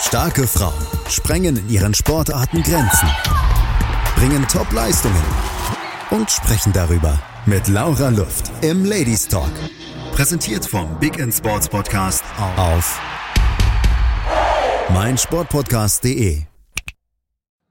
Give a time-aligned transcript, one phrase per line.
[0.00, 3.08] Starke Frauen sprengen in ihren Sportarten Grenzen,
[4.16, 5.22] bringen Top-Leistungen
[6.10, 9.50] und sprechen darüber mit Laura Luft im Ladies Talk.
[10.12, 12.24] Präsentiert vom Big End Sports Podcast
[12.56, 13.00] auf
[14.90, 16.47] meinsportpodcast.de.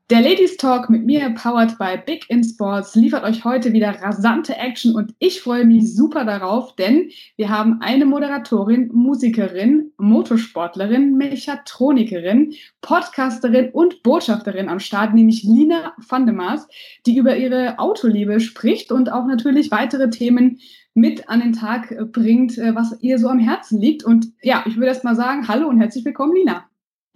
[0.09, 4.55] Der Ladies Talk mit mir, powered by Big in Sports, liefert euch heute wieder rasante
[4.55, 12.53] Action und ich freue mich super darauf, denn wir haben eine Moderatorin, Musikerin, Motorsportlerin, Mechatronikerin,
[12.79, 16.69] Podcasterin und Botschafterin am Start, nämlich Lina van de Maas,
[17.05, 20.61] die über ihre Autoliebe spricht und auch natürlich weitere Themen
[20.93, 24.05] mit an den Tag bringt, was ihr so am Herzen liegt.
[24.05, 26.66] Und ja, ich würde erst mal sagen, hallo und herzlich willkommen, Lina.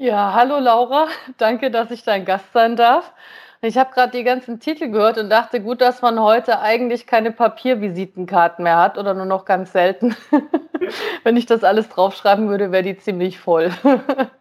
[0.02, 3.14] Ja, hallo Laura, danke, dass ich dein Gast sein darf.
[3.62, 7.32] Ich habe gerade die ganzen Titel gehört und dachte, gut, dass man heute eigentlich keine
[7.32, 10.16] Papiervisitenkarten mehr hat oder nur noch ganz selten.
[11.24, 13.72] Wenn ich das alles draufschreiben würde, wäre die ziemlich voll.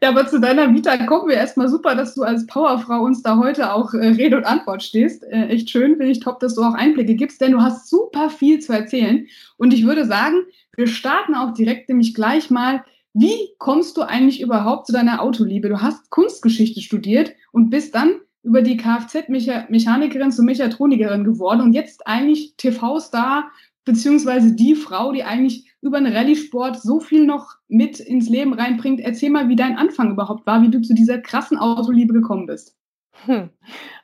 [0.00, 3.36] Ja, aber zu deiner Vita kommen wir erstmal super, dass du als Powerfrau uns da
[3.36, 5.24] heute auch äh, Rede und Antwort stehst.
[5.24, 8.30] Äh, echt schön, finde ich top, dass du auch Einblicke gibst, denn du hast super
[8.30, 9.26] viel zu erzählen.
[9.56, 10.36] Und ich würde sagen,
[10.76, 12.84] wir starten auch direkt nämlich gleich mal
[13.18, 15.70] wie kommst du eigentlich überhaupt zu deiner Autoliebe?
[15.70, 22.06] Du hast Kunstgeschichte studiert und bist dann über die Kfz-Mechanikerin zur Mechatronikerin geworden und jetzt
[22.06, 23.50] eigentlich TV-Star
[23.86, 29.00] beziehungsweise die Frau, die eigentlich über den Rallye-Sport so viel noch mit ins Leben reinbringt.
[29.00, 32.76] Erzähl mal, wie dein Anfang überhaupt war, wie du zu dieser krassen Autoliebe gekommen bist.
[33.24, 33.50] Hm.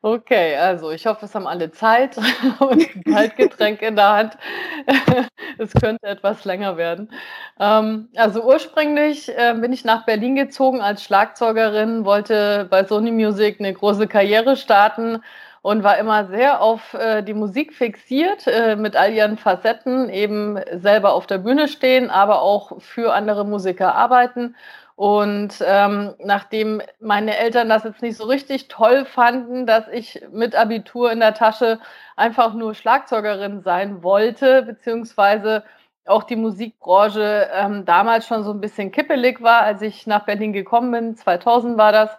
[0.03, 2.17] Okay, also ich hoffe, es haben alle Zeit
[2.61, 4.39] und ein Kaltgetränk in der Hand.
[5.59, 7.13] Es könnte etwas länger werden.
[7.61, 13.61] Ähm, also ursprünglich äh, bin ich nach Berlin gezogen als Schlagzeugerin, wollte bei Sony Music
[13.61, 15.23] eine große Karriere starten
[15.61, 20.59] und war immer sehr auf äh, die Musik fixiert, äh, mit all ihren Facetten, eben
[20.73, 24.57] selber auf der Bühne stehen, aber auch für andere Musiker arbeiten
[24.97, 30.55] und ähm, nachdem meine Eltern das jetzt nicht so richtig toll fanden, dass ich mit
[30.55, 31.81] Abitur in der Tasche
[32.17, 35.64] einfach nur Schlagzeugerin sein wollte, beziehungsweise
[36.05, 40.53] auch die Musikbranche ähm, damals schon so ein bisschen kippelig war, als ich nach Berlin
[40.53, 42.11] gekommen bin, 2000 war das,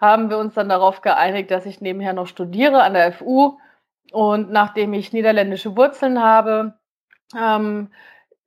[0.00, 3.58] haben wir uns dann darauf geeinigt, dass ich nebenher noch studiere an der FU.
[4.12, 6.74] Und nachdem ich niederländische Wurzeln habe,
[7.38, 7.90] ähm,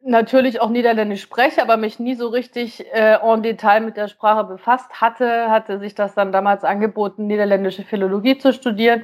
[0.05, 4.43] natürlich auch Niederländisch spreche, aber mich nie so richtig äh, en Detail mit der Sprache
[4.45, 9.03] befasst hatte, hatte sich das dann damals angeboten, niederländische Philologie zu studieren.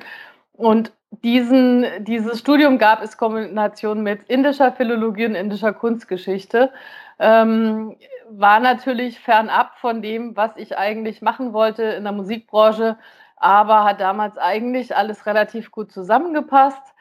[0.54, 6.72] Und diesen, dieses Studium gab es Kombination mit indischer Philologie und indischer Kunstgeschichte.
[7.20, 7.98] Ähm,
[8.30, 12.98] war natürlich fernab von dem, was ich eigentlich machen wollte in der Musikbranche,
[13.36, 16.94] aber hat damals eigentlich alles relativ gut zusammengepasst.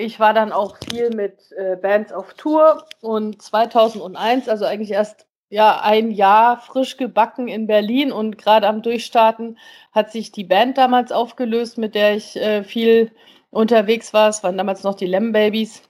[0.00, 5.26] Ich war dann auch viel mit äh, Bands auf Tour und 2001, also eigentlich erst
[5.50, 9.58] ja ein Jahr frisch gebacken in Berlin und gerade am Durchstarten
[9.90, 13.10] hat sich die Band damals aufgelöst, mit der ich äh, viel
[13.50, 14.28] unterwegs war.
[14.28, 15.82] Es waren damals noch die Lem Babies.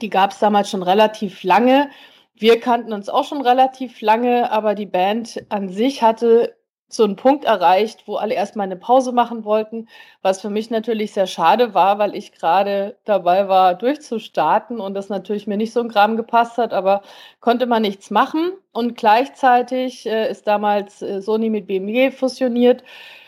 [0.00, 1.90] Die gab es damals schon relativ lange.
[2.34, 6.54] Wir kannten uns auch schon relativ lange, aber die Band an sich hatte
[6.94, 9.88] so einen Punkt erreicht, wo alle erstmal eine Pause machen wollten,
[10.22, 15.08] was für mich natürlich sehr schade war, weil ich gerade dabei war, durchzustarten und das
[15.08, 17.02] natürlich mir nicht so ein Gramm gepasst hat, aber
[17.40, 18.52] konnte man nichts machen.
[18.72, 22.84] Und gleichzeitig äh, ist damals äh, Sony mit BMW fusioniert.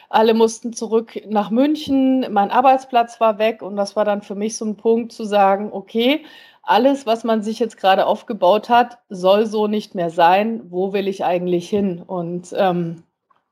[0.09, 4.57] Alle mussten zurück nach München, mein Arbeitsplatz war weg und das war dann für mich
[4.57, 6.25] so ein Punkt zu sagen, okay,
[6.67, 10.63] alles, was man sich jetzt gerade aufgebaut hat, soll so nicht mehr sein.
[10.71, 12.03] Wo will ich eigentlich hin?
[12.03, 13.04] Und ähm,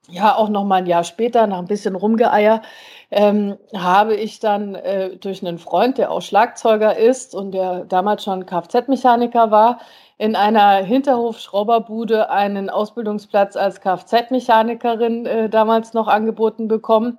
[0.08, 2.62] ja, auch noch mal ein Jahr später, nach ein bisschen Rumgeeier,
[3.10, 8.24] ähm, habe ich dann äh, durch einen Freund, der auch Schlagzeuger ist und der damals
[8.24, 9.80] schon Kfz-Mechaniker war,
[10.18, 17.18] in einer Hinterhofschrauberbude einen Ausbildungsplatz als Kfz-Mechanikerin äh, damals noch angeboten bekommen.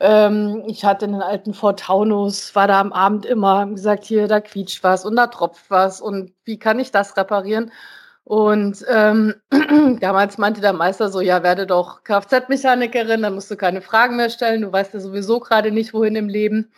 [0.00, 4.40] Ähm, ich hatte einen alten Ford Taunus, war da am Abend immer gesagt, hier, da
[4.40, 7.70] quietscht was und da tropft was und wie kann ich das reparieren?
[8.24, 9.34] Und ähm,
[10.00, 14.30] damals meinte der Meister so, ja, werde doch Kfz-Mechanikerin, dann musst du keine Fragen mehr
[14.30, 16.72] stellen, du weißt ja sowieso gerade nicht, wohin im Leben.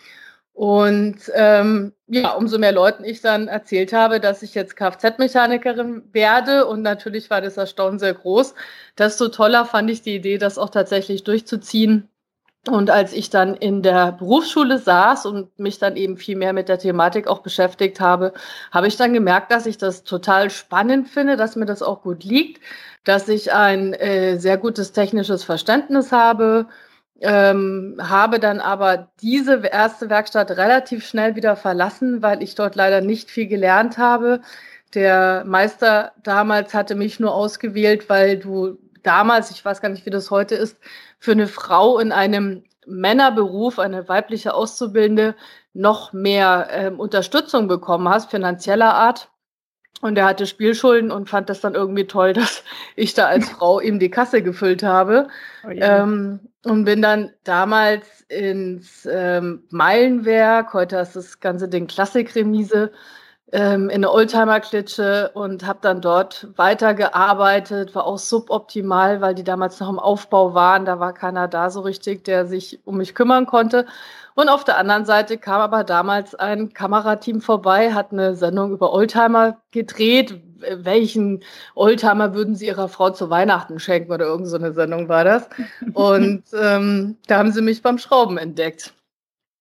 [0.53, 6.67] Und ähm, ja, umso mehr Leuten ich dann erzählt habe, dass ich jetzt Kfz-Mechanikerin werde.
[6.67, 8.55] Und natürlich war das Erstaunen sehr groß.
[8.99, 12.09] Desto toller fand ich die Idee, das auch tatsächlich durchzuziehen
[12.69, 16.69] und als ich dann in der Berufsschule saß und mich dann eben viel mehr mit
[16.69, 18.33] der Thematik auch beschäftigt habe,
[18.73, 22.25] habe ich dann gemerkt, dass ich das total spannend finde, dass mir das auch gut
[22.25, 22.63] liegt,
[23.05, 26.67] dass ich ein äh, sehr gutes technisches Verständnis habe,
[27.21, 33.01] ähm, habe dann aber diese erste Werkstatt relativ schnell wieder verlassen, weil ich dort leider
[33.01, 34.41] nicht viel gelernt habe.
[34.95, 40.11] Der Meister damals hatte mich nur ausgewählt, weil du damals, ich weiß gar nicht, wie
[40.11, 40.79] das heute ist,
[41.19, 45.35] für eine Frau in einem Männerberuf, eine weibliche Auszubildende,
[45.73, 49.31] noch mehr ähm, Unterstützung bekommen hast, finanzieller Art.
[50.03, 52.63] Und er hatte Spielschulden und fand das dann irgendwie toll, dass
[52.97, 55.29] ich da als Frau ihm die Kasse gefüllt habe.
[55.67, 56.03] Oh ja.
[56.03, 62.91] ähm, und bin dann damals ins ähm, Meilenwerk, heute ist das ganze Ding Klassikremise,
[63.53, 69.79] ähm, in eine Oldtimer-Klitsche und habe dann dort weitergearbeitet, war auch suboptimal, weil die damals
[69.79, 70.85] noch im Aufbau waren.
[70.85, 73.87] Da war keiner da so richtig, der sich um mich kümmern konnte.
[74.35, 78.93] Und auf der anderen Seite kam aber damals ein Kamerateam vorbei, hat eine Sendung über
[78.93, 80.41] Oldtimer gedreht.
[80.59, 81.43] Welchen
[81.75, 85.49] Oldtimer würden sie ihrer Frau zu Weihnachten schenken oder irgend so eine Sendung war das.
[85.95, 88.96] Und ähm, da haben sie mich beim Schrauben entdeckt.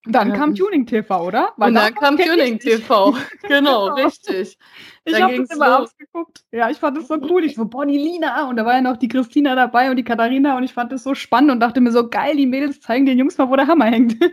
[0.08, 1.54] Dann kam Tuning TV, oder?
[1.58, 3.16] Weil und dann kam Tuning TV.
[3.48, 4.58] Genau, genau, richtig.
[5.04, 5.90] Ich habe das immer los.
[5.90, 6.44] ausgeguckt.
[6.52, 7.44] Ja, ich fand das so cool.
[7.44, 8.50] Ich so, boah, die Lina.
[8.50, 10.58] Und da war ja noch die Christina dabei und die Katharina.
[10.58, 13.20] Und ich fand das so spannend und dachte mir so, geil, die Mädels zeigen den
[13.20, 14.16] Jungs mal, wo der Hammer hängt.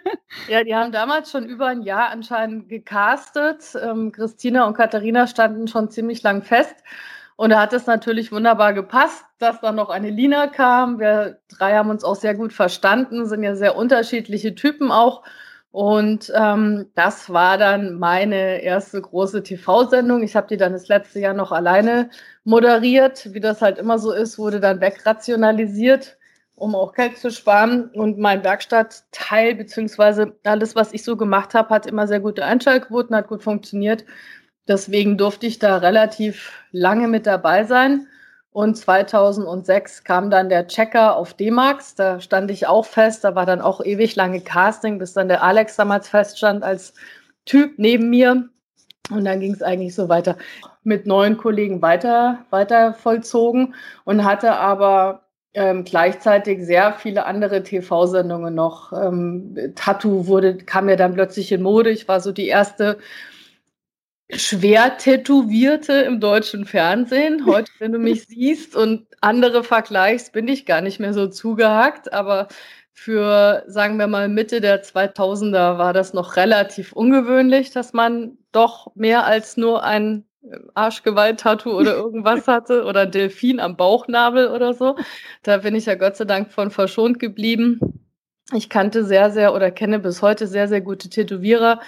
[0.48, 3.76] Ja, die haben damals schon über ein Jahr anscheinend gecastet.
[3.82, 6.74] Ähm, Christina und Katharina standen schon ziemlich lang fest.
[7.36, 10.98] Und da hat es natürlich wunderbar gepasst, dass dann noch eine Lina kam.
[10.98, 15.22] Wir drei haben uns auch sehr gut verstanden, sind ja sehr unterschiedliche Typen auch.
[15.72, 20.22] Und ähm, das war dann meine erste große TV-Sendung.
[20.22, 22.10] Ich habe die dann das letzte Jahr noch alleine
[22.44, 23.32] moderiert.
[23.32, 26.18] Wie das halt immer so ist, wurde dann wegrationalisiert,
[26.56, 27.88] um auch Geld zu sparen.
[27.94, 33.16] Und mein Werkstattteil, beziehungsweise alles, was ich so gemacht habe, hat immer sehr gute Einschaltquoten,
[33.16, 34.04] hat gut funktioniert.
[34.68, 38.08] Deswegen durfte ich da relativ lange mit dabei sein.
[38.52, 41.94] Und 2006 kam dann der Checker auf D-Max.
[41.94, 43.24] Da stand ich auch fest.
[43.24, 46.92] Da war dann auch ewig lange Casting, bis dann der Alex damals feststand als
[47.46, 48.48] Typ neben mir.
[49.10, 50.36] Und dann ging es eigentlich so weiter
[50.84, 55.22] mit neuen Kollegen weiter, weiter vollzogen und hatte aber
[55.54, 58.92] ähm, gleichzeitig sehr viele andere TV-Sendungen noch.
[58.92, 61.90] Ähm, Tattoo wurde, kam mir dann plötzlich in Mode.
[61.90, 62.98] Ich war so die erste
[64.30, 67.46] schwer Tätowierte im deutschen Fernsehen.
[67.46, 72.12] Heute, wenn du mich siehst und andere vergleichst, bin ich gar nicht mehr so zugehackt.
[72.12, 72.48] Aber
[72.92, 78.94] für, sagen wir mal, Mitte der 2000er war das noch relativ ungewöhnlich, dass man doch
[78.94, 80.24] mehr als nur ein
[80.74, 84.96] Arschgeweih-Tattoo oder irgendwas hatte oder Delfin am Bauchnabel oder so.
[85.42, 87.80] Da bin ich ja Gott sei Dank von verschont geblieben.
[88.52, 91.80] Ich kannte sehr, sehr oder kenne bis heute sehr, sehr gute Tätowierer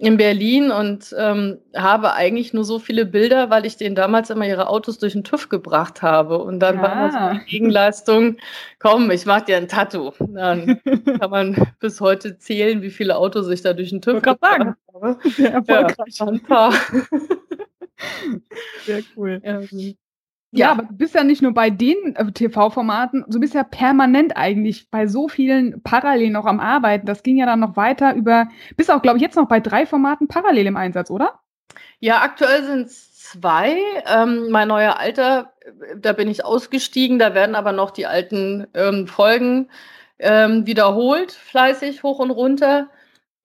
[0.00, 4.46] in Berlin und ähm, habe eigentlich nur so viele Bilder, weil ich denen damals immer
[4.46, 6.38] ihre Autos durch den TÜV gebracht habe.
[6.38, 6.82] Und dann ja.
[6.82, 8.36] war so eine Gegenleistung,
[8.78, 10.12] komm, ich mach dir ein Tattoo.
[10.20, 10.80] Dann
[11.20, 14.76] kann man bis heute zählen, wie viele Autos ich da durch den TÜV gebracht sagen.
[14.94, 15.18] habe.
[15.24, 16.16] Sehr erfolgreich.
[16.16, 16.72] Ja, ein paar.
[18.86, 19.40] Sehr cool.
[19.42, 19.96] Ähm,
[20.50, 24.36] ja, aber du bist ja nicht nur bei den äh, TV-Formaten, du bist ja permanent
[24.36, 27.06] eigentlich bei so vielen parallel noch am Arbeiten.
[27.06, 29.84] Das ging ja dann noch weiter über, bist auch, glaube ich, jetzt noch bei drei
[29.84, 31.40] Formaten parallel im Einsatz, oder?
[32.00, 33.78] Ja, aktuell sind es zwei.
[34.06, 38.66] Ähm, mein neuer Alter, äh, da bin ich ausgestiegen, da werden aber noch die alten
[38.74, 39.68] ähm, Folgen
[40.18, 42.88] ähm, wiederholt, fleißig hoch und runter.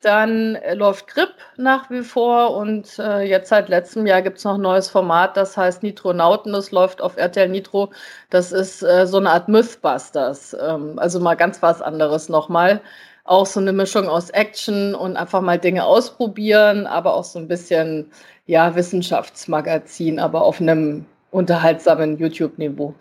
[0.03, 4.43] Dann äh, läuft Grip nach wie vor und äh, jetzt seit letztem Jahr gibt es
[4.43, 6.51] noch ein neues Format, das heißt Nitronauten.
[6.51, 7.91] Das läuft auf RTL Nitro.
[8.29, 10.55] Das ist äh, so eine Art Mythbusters.
[10.61, 12.81] Ähm, also mal ganz was anderes nochmal.
[13.23, 17.47] Auch so eine Mischung aus Action und einfach mal Dinge ausprobieren, aber auch so ein
[17.47, 18.11] bisschen
[18.45, 22.93] ja, Wissenschaftsmagazin, aber auf einem unterhaltsamen YouTube-Niveau.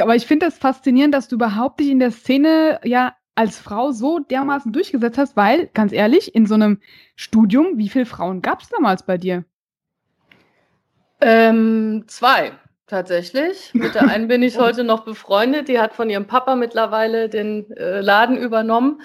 [0.00, 3.92] Aber ich finde das faszinierend, dass du überhaupt dich in der Szene ja als Frau
[3.92, 6.80] so dermaßen durchgesetzt hast, weil, ganz ehrlich, in so einem
[7.14, 9.44] Studium, wie viele Frauen gab es damals bei dir?
[11.20, 12.50] Ähm, zwei,
[12.88, 13.70] tatsächlich.
[13.74, 15.68] Mit der einen bin ich heute noch befreundet.
[15.68, 19.02] Die hat von ihrem Papa mittlerweile den äh, Laden übernommen.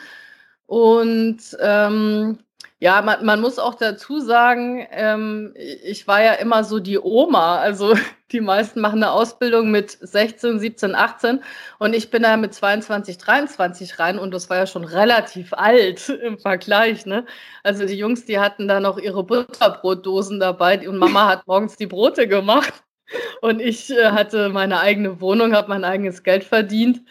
[0.65, 2.39] Und ähm,
[2.83, 7.59] ja, man, man muss auch dazu sagen, ähm, ich war ja immer so die Oma.
[7.59, 7.95] Also
[8.33, 11.41] die meisten machen eine Ausbildung mit 16, 17, 18
[11.79, 16.09] und ich bin da mit 22, 23 rein und das war ja schon relativ alt
[16.25, 17.05] im Vergleich.
[17.05, 17.25] Ne?
[17.63, 21.87] Also die Jungs, die hatten da noch ihre Butterbrotdosen dabei und Mama hat morgens die
[21.87, 22.83] Brote gemacht
[23.41, 27.01] und ich äh, hatte meine eigene Wohnung, habe mein eigenes Geld verdient.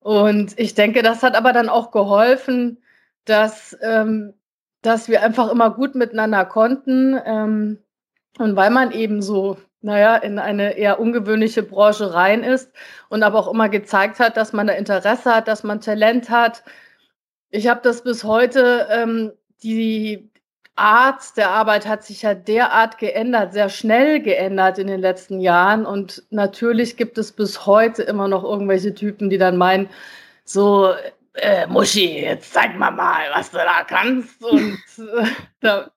[0.00, 2.82] Und ich denke, das hat aber dann auch geholfen,
[3.24, 4.34] dass ähm,
[4.84, 7.20] dass wir einfach immer gut miteinander konnten.
[7.24, 7.78] Ähm,
[8.38, 12.72] und weil man eben so, naja, in eine eher ungewöhnliche Branche rein ist
[13.08, 16.64] und aber auch immer gezeigt hat, dass man da Interesse hat, dass man Talent hat.
[17.50, 20.30] Ich habe das bis heute, ähm, die,
[20.76, 25.86] Art der Arbeit hat sich ja derart geändert, sehr schnell geändert in den letzten Jahren.
[25.86, 29.88] Und natürlich gibt es bis heute immer noch irgendwelche Typen, die dann meinen,
[30.44, 30.92] so,
[31.34, 34.42] äh, Muschi, jetzt zeig mal mal, was du da kannst.
[34.42, 35.26] Und äh,
[35.60, 35.90] da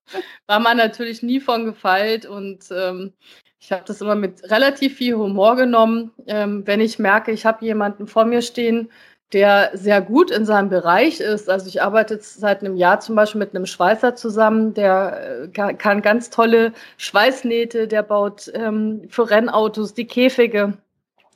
[0.47, 2.25] war man natürlich nie von gefeilt.
[2.25, 3.13] Und ähm,
[3.59, 6.11] ich habe das immer mit relativ viel Humor genommen.
[6.25, 8.89] Ähm, wenn ich merke, ich habe jemanden vor mir stehen,
[9.33, 11.49] der sehr gut in seinem Bereich ist.
[11.49, 16.01] Also ich arbeite seit einem Jahr zum Beispiel mit einem Schweißer zusammen, der äh, kann
[16.01, 20.77] ganz tolle Schweißnähte, der baut ähm, für Rennautos die Käfige.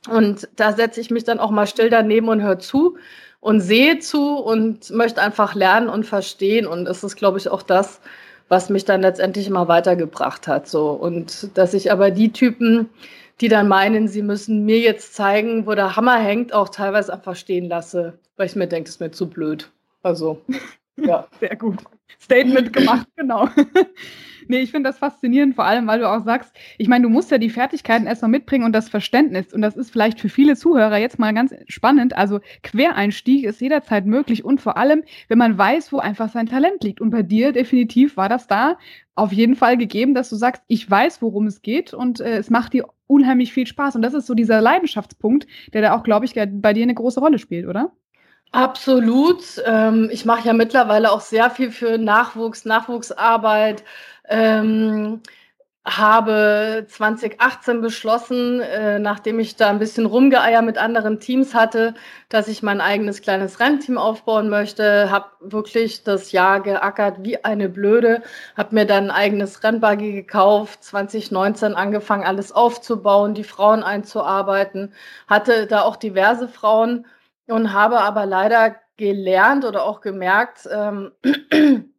[0.08, 2.96] Und da setze ich mich dann auch mal still daneben und höre zu
[3.42, 6.64] und sehe zu und möchte einfach lernen und verstehen.
[6.64, 8.00] Und das ist, glaube ich, auch das,
[8.48, 10.68] was mich dann letztendlich immer weitergebracht hat.
[10.68, 10.90] So.
[10.90, 12.88] Und dass ich aber die Typen,
[13.40, 17.34] die dann meinen, sie müssen mir jetzt zeigen, wo der Hammer hängt, auch teilweise einfach
[17.34, 19.72] stehen lasse, weil ich mir denke, das ist mir zu blöd.
[20.04, 20.40] Also,
[20.96, 21.26] ja.
[21.40, 21.78] Sehr gut.
[22.20, 23.48] Statement gemacht, genau.
[24.48, 27.30] nee, ich finde das faszinierend, vor allem, weil du auch sagst, ich meine, du musst
[27.30, 29.52] ja die Fertigkeiten erstmal mitbringen und das Verständnis.
[29.52, 32.16] Und das ist vielleicht für viele Zuhörer jetzt mal ganz spannend.
[32.16, 36.84] Also Quereinstieg ist jederzeit möglich und vor allem, wenn man weiß, wo einfach sein Talent
[36.84, 37.00] liegt.
[37.00, 38.78] Und bei dir definitiv war das da
[39.14, 42.48] auf jeden Fall gegeben, dass du sagst, ich weiß, worum es geht und äh, es
[42.48, 43.96] macht dir unheimlich viel Spaß.
[43.96, 47.20] Und das ist so dieser Leidenschaftspunkt, der da auch, glaube ich, bei dir eine große
[47.20, 47.92] Rolle spielt, oder?
[48.54, 49.42] Absolut.
[49.64, 53.82] Ähm, ich mache ja mittlerweile auch sehr viel für Nachwuchs, Nachwuchsarbeit.
[54.28, 55.22] Ähm,
[55.86, 61.94] habe 2018 beschlossen, äh, nachdem ich da ein bisschen rumgeeier mit anderen Teams hatte,
[62.28, 65.10] dass ich mein eigenes kleines Rennteam aufbauen möchte.
[65.10, 68.22] Habe wirklich das Jahr geackert wie eine Blöde.
[68.56, 74.94] Habe mir dann ein eigenes Rennbuggy gekauft, 2019 angefangen, alles aufzubauen, die Frauen einzuarbeiten.
[75.28, 77.06] Hatte da auch diverse Frauen
[77.46, 81.12] und habe aber leider gelernt oder auch gemerkt, ähm,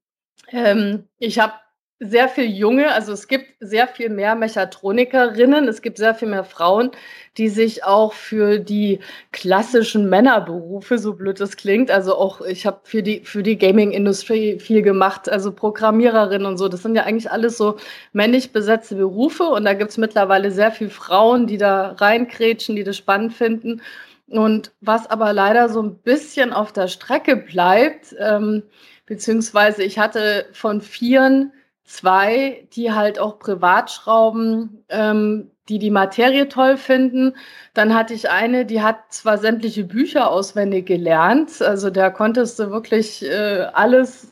[0.52, 1.54] ähm, ich habe
[2.00, 6.44] sehr viel junge, also es gibt sehr viel mehr Mechatronikerinnen, es gibt sehr viel mehr
[6.44, 6.92] Frauen,
[7.38, 9.00] die sich auch für die
[9.32, 14.60] klassischen Männerberufe, so blöd das klingt, also auch ich habe für die für die Gaming-Industrie
[14.60, 17.78] viel gemacht, also Programmiererinnen und so, das sind ja eigentlich alles so
[18.12, 22.84] männlich besetzte Berufe und da gibt es mittlerweile sehr viel Frauen, die da reinkrätschen, die
[22.84, 23.82] das spannend finden.
[24.28, 28.64] Und was aber leider so ein bisschen auf der Strecke bleibt, ähm,
[29.06, 31.52] beziehungsweise ich hatte von vieren
[31.84, 37.36] zwei, die halt auch privat schrauben, ähm, die die Materie toll finden.
[37.74, 42.70] Dann hatte ich eine, die hat zwar sämtliche Bücher auswendig gelernt, also da konntest du
[42.72, 44.32] wirklich äh, alles,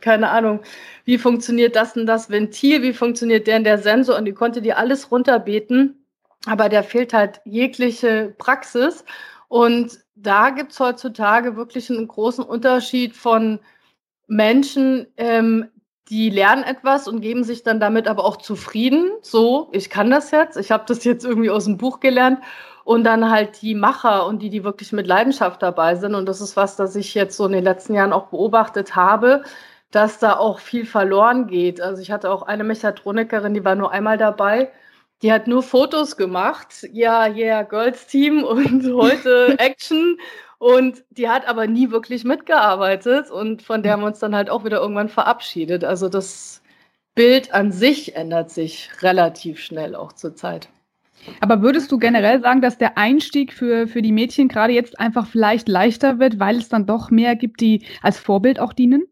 [0.00, 0.60] keine Ahnung,
[1.04, 4.62] wie funktioniert das und das Ventil, wie funktioniert der und der Sensor und die konnte
[4.62, 6.03] dir alles runterbeten,
[6.46, 9.04] aber der fehlt halt jegliche Praxis.
[9.48, 13.60] Und da gibt es heutzutage wirklich einen großen Unterschied von
[14.26, 15.68] Menschen, ähm,
[16.08, 19.10] die lernen etwas und geben sich dann damit aber auch zufrieden.
[19.22, 22.40] So, ich kann das jetzt, ich habe das jetzt irgendwie aus dem Buch gelernt.
[22.84, 26.14] Und dann halt die Macher und die, die wirklich mit Leidenschaft dabei sind.
[26.14, 29.42] Und das ist was, das ich jetzt so in den letzten Jahren auch beobachtet habe,
[29.90, 31.80] dass da auch viel verloren geht.
[31.80, 34.70] Also ich hatte auch eine Mechatronikerin, die war nur einmal dabei.
[35.24, 36.86] Die hat nur Fotos gemacht.
[36.92, 40.18] Ja, yeah, Girls Team und heute Action.
[40.58, 44.50] Und die hat aber nie wirklich mitgearbeitet und von der haben wir uns dann halt
[44.50, 45.82] auch wieder irgendwann verabschiedet.
[45.82, 46.60] Also das
[47.14, 50.68] Bild an sich ändert sich relativ schnell auch zur Zeit.
[51.40, 55.26] Aber würdest du generell sagen, dass der Einstieg für, für die Mädchen gerade jetzt einfach
[55.26, 59.06] vielleicht leichter wird, weil es dann doch mehr gibt, die als Vorbild auch dienen?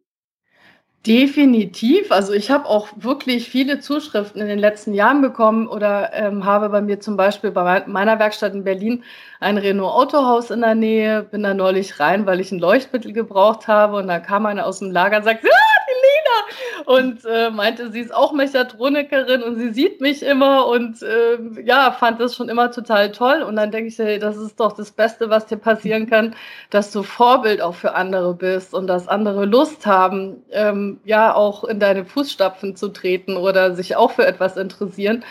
[1.07, 2.13] Definitiv.
[2.13, 6.69] Also ich habe auch wirklich viele Zuschriften in den letzten Jahren bekommen oder ähm, habe
[6.69, 9.03] bei mir zum Beispiel bei meiner Werkstatt in Berlin
[9.41, 13.67] ein Renault Autohaus in der Nähe, bin da neulich rein, weil ich ein Leuchtmittel gebraucht
[13.67, 15.49] habe und da kam einer aus dem Lager und sagt, ah,
[15.89, 16.01] die
[16.33, 16.85] Lina!
[16.87, 21.93] Und äh, meinte, sie ist auch Mechatronikerin und sie sieht mich immer und äh, ja,
[21.93, 23.43] fand das schon immer total toll.
[23.43, 26.35] Und dann denke ich, hey, das ist doch das Beste, was dir passieren kann,
[26.71, 31.65] dass du Vorbild auch für andere bist und dass andere Lust haben, ähm, ja, auch
[31.65, 35.25] in deine Fußstapfen zu treten oder sich auch für etwas interessieren.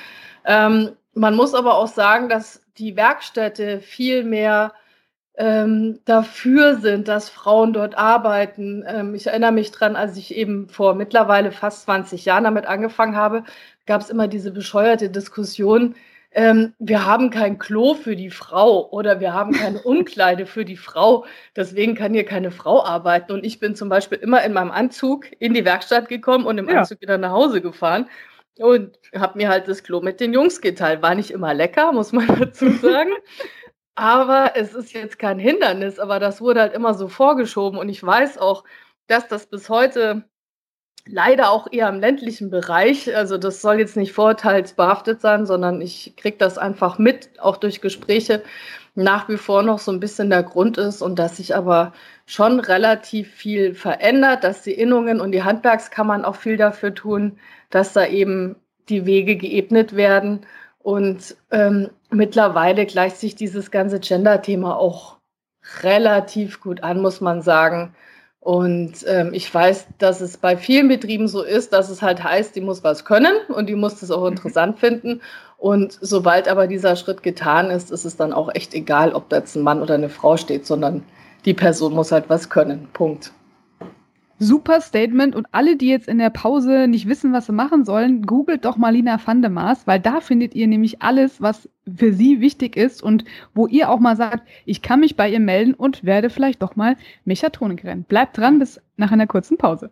[0.45, 4.73] Ähm, man muss aber auch sagen, dass die Werkstätte viel mehr
[5.37, 8.83] ähm, dafür sind, dass Frauen dort arbeiten.
[8.87, 13.15] Ähm, ich erinnere mich dran, als ich eben vor mittlerweile fast 20 Jahren damit angefangen
[13.15, 13.43] habe,
[13.85, 15.95] gab es immer diese bescheuerte Diskussion,
[16.33, 20.77] ähm, wir haben kein Klo für die Frau oder wir haben keine Umkleide für die
[20.77, 23.33] Frau, deswegen kann hier keine Frau arbeiten.
[23.33, 26.69] Und ich bin zum Beispiel immer in meinem Anzug in die Werkstatt gekommen und im
[26.69, 26.79] ja.
[26.79, 28.09] Anzug wieder nach Hause gefahren.
[28.59, 31.01] Und habe mir halt das Klo mit den Jungs geteilt.
[31.01, 33.11] War nicht immer lecker, muss man dazu sagen.
[34.01, 37.77] Aber es ist jetzt kein Hindernis, aber das wurde halt immer so vorgeschoben.
[37.79, 38.63] Und ich weiß auch,
[39.05, 40.23] dass das bis heute
[41.05, 43.15] leider auch eher im ländlichen Bereich.
[43.15, 47.79] Also das soll jetzt nicht vorurteilsbehaftet sein, sondern ich kriege das einfach mit, auch durch
[47.79, 48.41] Gespräche,
[48.95, 51.93] nach wie vor noch so ein bisschen der Grund ist und dass sich aber
[52.25, 57.37] schon relativ viel verändert, dass die Innungen und die Handwerkskammern auch viel dafür tun,
[57.69, 58.55] dass da eben
[58.89, 60.45] die Wege geebnet werden.
[60.83, 65.17] Und ähm, mittlerweile gleicht sich dieses ganze Gender-Thema auch
[65.83, 67.93] relativ gut an, muss man sagen.
[68.39, 72.55] Und ähm, ich weiß, dass es bei vielen Betrieben so ist, dass es halt heißt,
[72.55, 74.29] die muss was können und die muss das auch mhm.
[74.29, 75.21] interessant finden.
[75.57, 79.37] Und sobald aber dieser Schritt getan ist, ist es dann auch echt egal, ob da
[79.37, 81.03] jetzt ein Mann oder eine Frau steht, sondern
[81.45, 82.87] die Person muss halt was können.
[82.93, 83.31] Punkt.
[84.43, 85.35] Super Statement.
[85.35, 88.75] Und alle, die jetzt in der Pause nicht wissen, was sie machen sollen, googelt doch
[88.75, 92.75] mal Lina van de Maas, weil da findet ihr nämlich alles, was für sie wichtig
[92.75, 96.31] ist und wo ihr auch mal sagt, ich kann mich bei ihr melden und werde
[96.31, 98.03] vielleicht doch mal Mechatronikerin.
[98.03, 99.91] Bleibt dran bis nach einer kurzen Pause.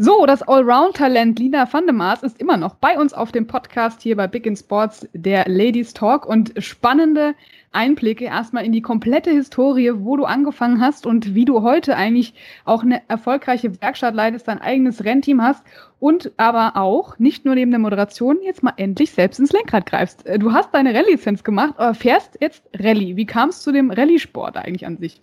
[0.00, 1.88] So, das Allround-Talent Lina van
[2.22, 5.92] ist immer noch bei uns auf dem Podcast hier bei Big in Sports, der Ladies
[5.92, 7.34] Talk und spannende
[7.72, 12.34] Einblicke erstmal in die komplette Historie, wo du angefangen hast und wie du heute eigentlich
[12.64, 15.64] auch eine erfolgreiche Werkstatt leitest, dein eigenes Rennteam hast
[15.98, 20.24] und aber auch nicht nur neben der Moderation jetzt mal endlich selbst ins Lenkrad greifst.
[20.38, 23.16] Du hast deine Rallye-Lizenz gemacht, aber fährst jetzt Rallye.
[23.16, 25.20] Wie kamst du zu dem Rallye-Sport eigentlich an sich?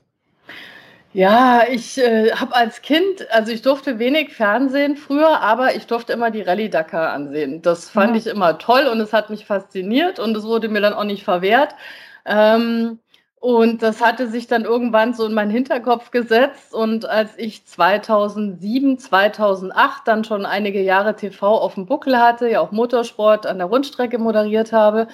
[1.15, 6.11] Ja, ich äh, habe als Kind, also ich durfte wenig Fernsehen früher, aber ich durfte
[6.11, 7.61] immer die Rallye Dakar ansehen.
[7.61, 8.17] Das fand ja.
[8.17, 11.23] ich immer toll und es hat mich fasziniert und es wurde mir dann auch nicht
[11.23, 11.73] verwehrt.
[12.25, 12.99] Ähm,
[13.39, 16.73] und das hatte sich dann irgendwann so in meinen Hinterkopf gesetzt.
[16.73, 22.59] Und als ich 2007, 2008 dann schon einige Jahre TV auf dem Buckel hatte, ja
[22.59, 25.07] auch Motorsport an der Rundstrecke moderiert habe,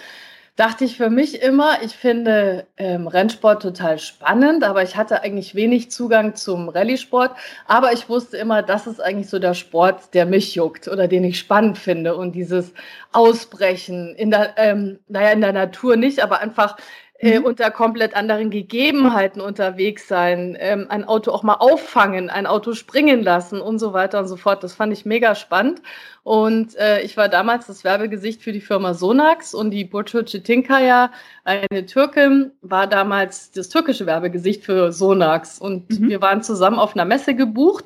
[0.55, 5.55] dachte ich für mich immer, ich finde ähm, Rennsport total spannend, aber ich hatte eigentlich
[5.55, 7.31] wenig Zugang zum Rallye-Sport.
[7.65, 11.23] Aber ich wusste immer, das ist eigentlich so der Sport, der mich juckt oder den
[11.23, 12.15] ich spannend finde.
[12.15, 12.73] Und dieses
[13.11, 16.77] Ausbrechen in der, ähm, naja, in der Natur nicht, aber einfach
[17.21, 17.45] äh, mhm.
[17.45, 23.21] unter komplett anderen Gegebenheiten unterwegs sein, ähm, ein Auto auch mal auffangen, ein Auto springen
[23.21, 24.63] lassen und so weiter und so fort.
[24.63, 25.81] Das fand ich mega spannend.
[26.23, 31.11] Und äh, ich war damals das Werbegesicht für die Firma Sonax und die Burcu Cetinkaya,
[31.43, 35.59] eine Türkin, war damals das türkische Werbegesicht für Sonax.
[35.59, 36.09] Und mhm.
[36.09, 37.85] wir waren zusammen auf einer Messe gebucht.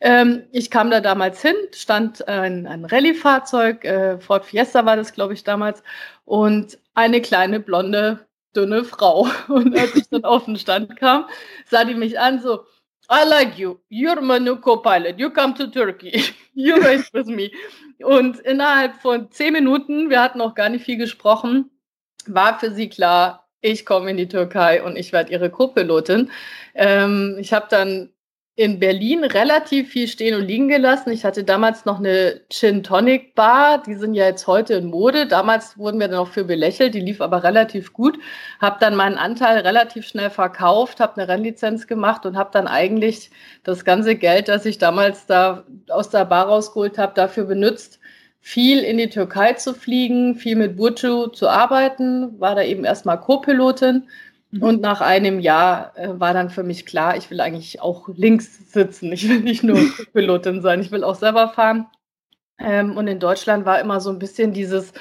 [0.00, 5.12] Ähm, ich kam da damals hin, stand ein, ein Rallye-Fahrzeug, äh, Ford Fiesta war das,
[5.12, 5.82] glaube ich, damals,
[6.24, 8.20] und eine kleine blonde
[8.56, 9.28] dünne Frau.
[9.48, 11.26] Und als ich dann auf den Stand kam,
[11.66, 12.64] sah die mich an so,
[13.10, 13.76] I like you.
[13.90, 15.18] You're my new co-pilot.
[15.18, 16.22] You come to Turkey.
[16.54, 17.50] You race with me.
[18.02, 21.70] Und innerhalb von zehn Minuten, wir hatten noch gar nicht viel gesprochen,
[22.26, 26.30] war für sie klar, ich komme in die Türkei und ich werde ihre Co-Pilotin.
[26.74, 28.10] Ähm, ich habe dann
[28.58, 31.10] in Berlin relativ viel stehen und liegen gelassen.
[31.10, 35.26] Ich hatte damals noch eine Gin Tonic Bar, die sind ja jetzt heute in Mode.
[35.26, 38.18] Damals wurden wir dann auch für belächelt, die lief aber relativ gut.
[38.58, 43.30] Habe dann meinen Anteil relativ schnell verkauft, habe eine Rennlizenz gemacht und habe dann eigentlich
[43.62, 48.00] das ganze Geld, das ich damals da aus der Bar rausgeholt habe, dafür benutzt,
[48.40, 53.20] viel in die Türkei zu fliegen, viel mit Burcu zu arbeiten, war da eben erstmal
[53.20, 54.08] Co-Pilotin
[54.50, 54.62] Mhm.
[54.62, 58.72] Und nach einem Jahr äh, war dann für mich klar, ich will eigentlich auch links
[58.72, 59.12] sitzen.
[59.12, 59.78] Ich will nicht nur
[60.12, 61.86] Pilotin sein, ich will auch selber fahren.
[62.58, 64.92] Ähm, und in Deutschland war immer so ein bisschen dieses,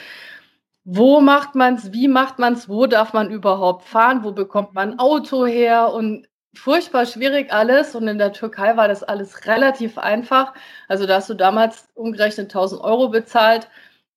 [0.83, 4.73] wo macht man es, wie macht man es, wo darf man überhaupt fahren, wo bekommt
[4.73, 7.95] man ein Auto her und furchtbar schwierig alles.
[7.95, 10.53] Und in der Türkei war das alles relativ einfach.
[10.87, 13.69] Also da hast du damals umgerechnet 1000 Euro bezahlt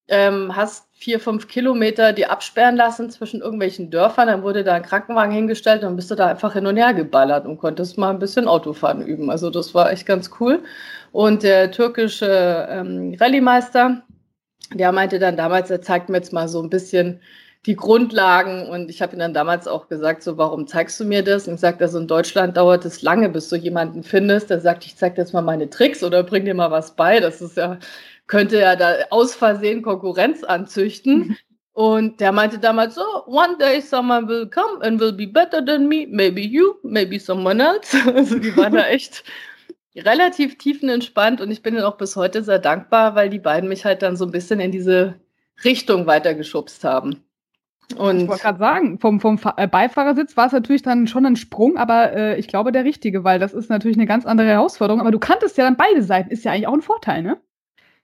[0.08, 4.82] ähm, hast vier, fünf Kilometer die absperren lassen zwischen irgendwelchen Dörfern, dann wurde da ein
[4.82, 8.18] Krankenwagen hingestellt und bist du da einfach hin und her geballert und konntest mal ein
[8.18, 9.30] bisschen Autofahren üben.
[9.30, 10.62] Also das war echt ganz cool.
[11.12, 14.02] Und der türkische ähm, Rallye-Meister,
[14.74, 17.20] der meinte dann damals, er zeigt mir jetzt mal so ein bisschen
[17.66, 21.22] die Grundlagen und ich habe ihm dann damals auch gesagt, so warum zeigst du mir
[21.22, 21.48] das?
[21.48, 24.86] Und ich sagte, also in Deutschland dauert es lange, bis du jemanden findest, der sagt,
[24.86, 27.20] ich zeig dir jetzt mal meine Tricks oder bring dir mal was bei.
[27.20, 27.78] Das ist ja
[28.28, 31.18] könnte ja da aus Versehen Konkurrenz anzüchten.
[31.18, 31.36] Mhm.
[31.72, 35.86] Und der meinte damals so, one day someone will come and will be better than
[35.86, 37.96] me, maybe you, maybe someone else.
[38.14, 39.24] Also die waren da echt
[39.96, 43.84] relativ tiefenentspannt und ich bin ihnen auch bis heute sehr dankbar, weil die beiden mich
[43.84, 45.20] halt dann so ein bisschen in diese
[45.64, 47.24] Richtung weitergeschubst haben.
[47.96, 51.36] Und ich wollte gerade sagen, vom, vom äh, Beifahrersitz war es natürlich dann schon ein
[51.36, 55.00] Sprung, aber äh, ich glaube der richtige, weil das ist natürlich eine ganz andere Herausforderung.
[55.00, 57.40] Aber du kanntest ja dann beide Seiten, ist ja eigentlich auch ein Vorteil, ne?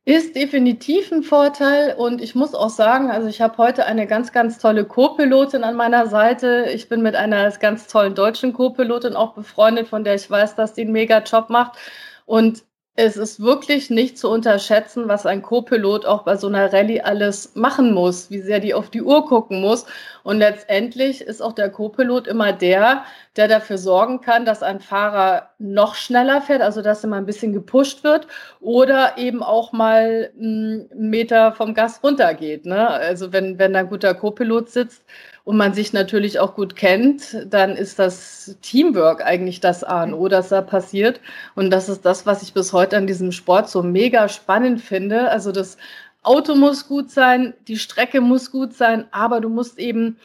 [0.07, 4.33] Ist definitiv ein Vorteil und ich muss auch sagen, also ich habe heute eine ganz,
[4.33, 6.67] ganz tolle Co-Pilotin an meiner Seite.
[6.75, 10.75] Ich bin mit einer ganz tollen deutschen Co-Pilotin auch befreundet, von der ich weiß, dass
[10.75, 11.79] die einen mega Job macht.
[12.27, 12.65] Und
[12.97, 17.57] es ist wirklich nicht zu unterschätzen, was ein Co-Pilot auch bei so einer Rallye alles
[17.57, 19.85] machen muss, wie sehr die auf die Uhr gucken muss.
[20.23, 23.05] Und letztendlich ist auch der Co-Pilot immer der,
[23.35, 27.27] der dafür sorgen kann, dass ein Fahrer noch schneller fährt, also dass er mal ein
[27.27, 28.29] bisschen gepusht wird
[28.61, 32.65] oder eben auch mal einen Meter vom Gas runtergeht.
[32.65, 32.89] Ne?
[32.89, 35.05] Also wenn, wenn da ein guter Co-Pilot sitzt,
[35.45, 40.15] und man sich natürlich auch gut kennt, dann ist das Teamwork eigentlich das A und
[40.15, 41.21] O, das da passiert.
[41.55, 45.31] Und das ist das, was ich bis heute an diesem Sport so mega spannend finde.
[45.31, 45.77] Also das
[46.23, 50.17] Auto muss gut sein, die Strecke muss gut sein, aber du musst eben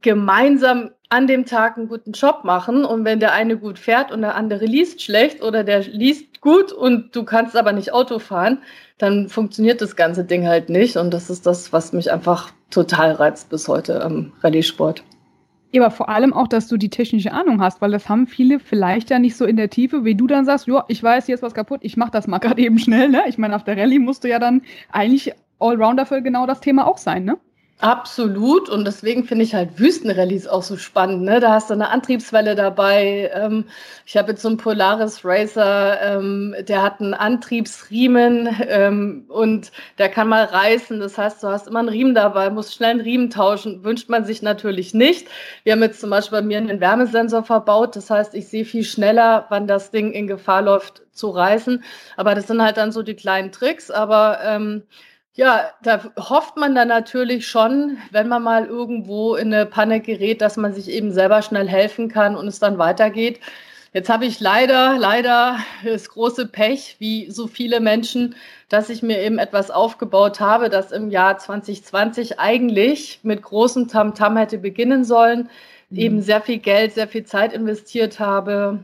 [0.00, 2.86] gemeinsam an dem Tag einen guten Job machen.
[2.86, 6.72] Und wenn der eine gut fährt und der andere liest schlecht oder der liest gut
[6.72, 8.62] und du kannst aber nicht Auto fahren,
[8.96, 10.96] dann funktioniert das ganze Ding halt nicht.
[10.96, 15.02] Und das ist das, was mich einfach total reizt bis heute am Rallye-Sport.
[15.72, 18.60] Ja, aber vor allem auch, dass du die technische Ahnung hast, weil das haben viele
[18.60, 21.34] vielleicht ja nicht so in der Tiefe, wie du dann sagst, ja, ich weiß, hier
[21.34, 23.22] ist was kaputt, ich mach das mal gerade eben schnell, ne?
[23.26, 26.86] Ich meine, auf der Rallye musst du ja dann eigentlich Allrounder für genau das Thema
[26.86, 27.38] auch sein, ne?
[27.78, 31.24] Absolut und deswegen finde ich halt Wüstenrallies auch so spannend.
[31.24, 31.40] Ne?
[31.40, 33.30] Da hast du eine Antriebswelle dabei.
[33.34, 33.66] Ähm,
[34.06, 40.08] ich habe jetzt so einen Polaris Racer, ähm, der hat einen Antriebsriemen ähm, und der
[40.08, 41.00] kann mal reißen.
[41.00, 43.84] Das heißt, du hast immer einen Riemen dabei, musst schnell einen Riemen tauschen.
[43.84, 45.28] Wünscht man sich natürlich nicht.
[45.64, 47.94] Wir haben jetzt zum Beispiel bei mir einen Wärmesensor verbaut.
[47.94, 51.84] Das heißt, ich sehe viel schneller, wann das Ding in Gefahr läuft zu reißen.
[52.16, 53.90] Aber das sind halt dann so die kleinen Tricks.
[53.90, 54.84] Aber ähm,
[55.36, 60.40] ja, da hofft man dann natürlich schon, wenn man mal irgendwo in eine Panne gerät,
[60.40, 63.40] dass man sich eben selber schnell helfen kann und es dann weitergeht.
[63.92, 68.34] Jetzt habe ich leider, leider das große Pech, wie so viele Menschen,
[68.70, 74.34] dass ich mir eben etwas aufgebaut habe, das im Jahr 2020 eigentlich mit großem Tamtam
[74.34, 75.50] -Tam hätte beginnen sollen,
[75.90, 75.98] mhm.
[75.98, 78.80] eben sehr viel Geld, sehr viel Zeit investiert habe.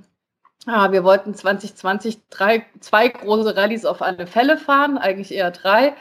[0.66, 5.94] Ah, wir wollten 2020 drei, zwei große Rallyes auf alle Fälle fahren, eigentlich eher drei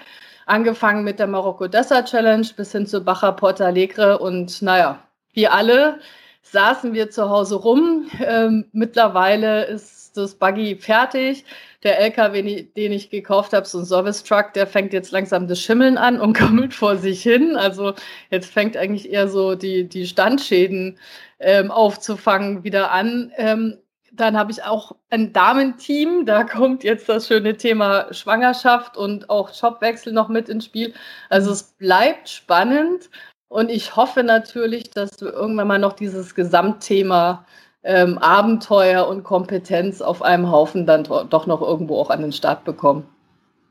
[0.45, 4.99] angefangen mit der Marokko Desert Challenge bis hin zu Baja Porta Alegre und naja,
[5.33, 5.99] wie alle
[6.43, 8.09] saßen wir zu Hause rum.
[8.23, 11.45] Ähm, mittlerweile ist das Buggy fertig.
[11.83, 15.59] Der LKW, den ich gekauft habe, so ein Service Truck, der fängt jetzt langsam das
[15.59, 17.55] Schimmeln an und gammelt vor sich hin.
[17.55, 17.93] Also
[18.29, 20.97] jetzt fängt eigentlich eher so die, die Standschäden
[21.39, 23.31] ähm, aufzufangen wieder an.
[23.37, 23.77] Ähm,
[24.21, 26.25] dann habe ich auch ein Damenteam.
[26.25, 30.93] Da kommt jetzt das schöne Thema Schwangerschaft und auch Jobwechsel noch mit ins Spiel.
[31.29, 33.09] Also es bleibt spannend
[33.49, 37.45] und ich hoffe natürlich, dass wir irgendwann mal noch dieses Gesamtthema
[37.83, 42.63] ähm, Abenteuer und Kompetenz auf einem Haufen dann doch noch irgendwo auch an den Start
[42.63, 43.07] bekommen.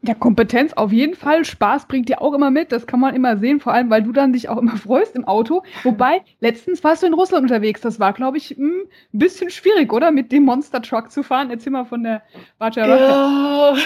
[0.03, 1.45] Ja, Kompetenz auf jeden Fall.
[1.45, 2.73] Spaß bringt dir auch immer mit.
[2.73, 5.27] Das kann man immer sehen, vor allem, weil du dann dich auch immer freust im
[5.27, 5.63] Auto.
[5.83, 7.83] Wobei, letztens warst du in Russland unterwegs.
[7.83, 10.11] Das war, glaube ich, hm, ein bisschen schwierig, oder?
[10.11, 11.51] Mit dem Monster Truck zu fahren.
[11.51, 12.23] Erzähl mal von der
[12.59, 13.77] Baja Ja.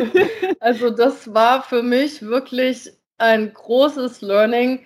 [0.60, 4.80] also, das war für mich wirklich ein großes Learning.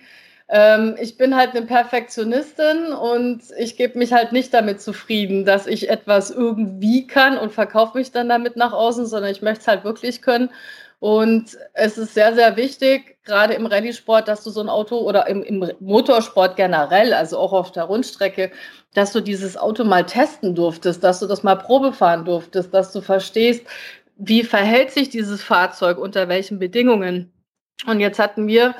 [0.49, 5.67] Ähm, ich bin halt eine Perfektionistin und ich gebe mich halt nicht damit zufrieden, dass
[5.67, 9.67] ich etwas irgendwie kann und verkaufe mich dann damit nach außen, sondern ich möchte es
[9.67, 10.49] halt wirklich können.
[10.99, 15.27] Und es ist sehr, sehr wichtig, gerade im Rallye-Sport, dass du so ein Auto oder
[15.27, 18.51] im, im, Motorsport generell, also auch auf der Rundstrecke,
[18.95, 22.91] dass du dieses Auto mal testen durftest, dass du das mal Probe fahren durftest, dass
[22.93, 23.63] du verstehst,
[24.17, 27.31] wie verhält sich dieses Fahrzeug unter welchen Bedingungen.
[27.85, 28.73] Und jetzt hatten wir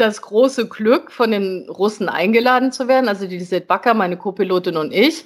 [0.00, 4.76] das große Glück, von den Russen eingeladen zu werden, also die Lisette Backer, meine Co-Pilotin
[4.76, 5.24] und ich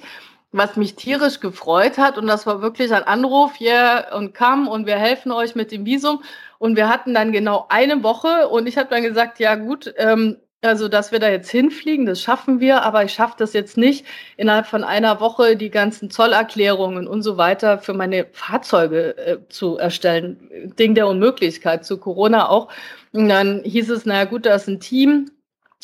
[0.57, 2.17] was mich tierisch gefreut hat.
[2.17, 5.85] Und das war wirklich ein Anruf, yeah, und kam und wir helfen euch mit dem
[5.85, 6.23] Visum.
[6.59, 10.37] Und wir hatten dann genau eine Woche und ich habe dann gesagt, ja gut, ähm,
[10.61, 14.05] also dass wir da jetzt hinfliegen, das schaffen wir, aber ich schaffe das jetzt nicht,
[14.37, 19.77] innerhalb von einer Woche die ganzen Zollerklärungen und so weiter für meine Fahrzeuge äh, zu
[19.77, 20.49] erstellen.
[20.79, 22.69] Ding der Unmöglichkeit, zu Corona auch.
[23.15, 25.31] Und dann hieß es, naja gut, da ist ein Team,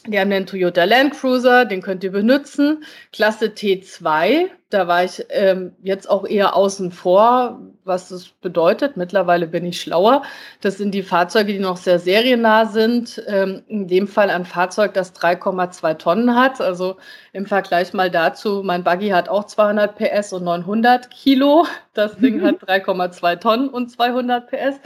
[0.08, 2.84] Die haben den Toyota Land Cruiser, den könnt ihr benutzen.
[3.14, 8.98] Klasse T2, da war ich ähm, jetzt auch eher außen vor, was das bedeutet.
[8.98, 10.24] Mittlerweile bin ich schlauer.
[10.62, 13.24] Das sind die Fahrzeuge, die noch sehr seriennah sind.
[13.28, 16.62] Ähm, in dem Fall ein Fahrzeug, das 3,2 Tonnen hat.
[16.62, 16.98] Also
[17.34, 21.68] im Vergleich mal dazu, mein Buggy hat auch 200 PS und 900 Kilo.
[21.94, 24.82] Das Ding hat 3,2 Tonnen und 200 PS.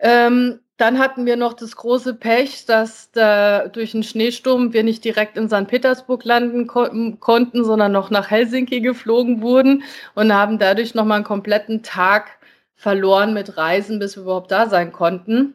[0.00, 5.04] Ähm, dann hatten wir noch das große Pech, dass da durch einen Schneesturm wir nicht
[5.04, 5.66] direkt in St.
[5.66, 6.86] Petersburg landen ko
[7.18, 9.82] konnten, sondern noch nach Helsinki geflogen wurden
[10.14, 12.38] und haben dadurch nochmal einen kompletten Tag
[12.76, 15.54] verloren mit Reisen, bis wir überhaupt da sein konnten.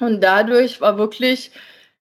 [0.00, 1.52] Und dadurch war wirklich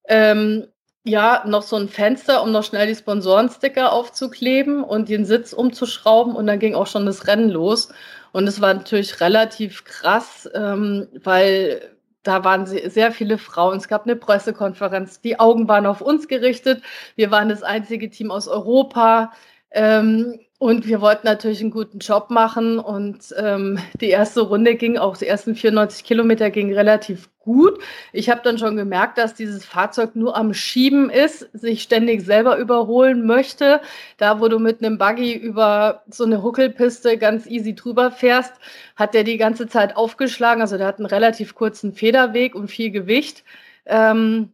[0.08, 0.68] ähm,
[1.04, 6.36] ja noch so ein Fenster, um noch schnell die Sponsorensticker aufzukleben und den Sitz umzuschrauben
[6.36, 7.90] und dann ging auch schon das Rennen los.
[8.32, 13.78] Und es war natürlich relativ krass, ähm, weil da waren sehr viele Frauen.
[13.78, 15.22] Es gab eine Pressekonferenz.
[15.22, 16.84] Die Augen waren auf uns gerichtet.
[17.16, 19.32] Wir waren das einzige Team aus Europa.
[19.72, 24.98] Ähm, und wir wollten natürlich einen guten Job machen und ähm, die erste Runde ging
[24.98, 27.80] auch, die ersten 94 Kilometer ging relativ gut.
[28.12, 32.58] Ich habe dann schon gemerkt, dass dieses Fahrzeug nur am Schieben ist, sich ständig selber
[32.58, 33.80] überholen möchte.
[34.18, 38.54] Da, wo du mit einem Buggy über so eine Huckelpiste ganz easy drüber fährst,
[38.98, 40.62] hat der die ganze Zeit aufgeschlagen.
[40.62, 43.46] Also der hat einen relativ kurzen Federweg und viel Gewicht.
[43.86, 44.52] Ähm,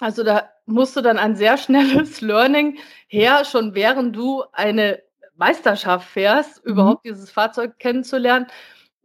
[0.00, 5.02] also da musst du dann ein sehr schnelles Learning her, schon während du eine
[5.42, 6.72] Meisterschaft fährst, mhm.
[6.72, 8.46] überhaupt dieses Fahrzeug kennenzulernen.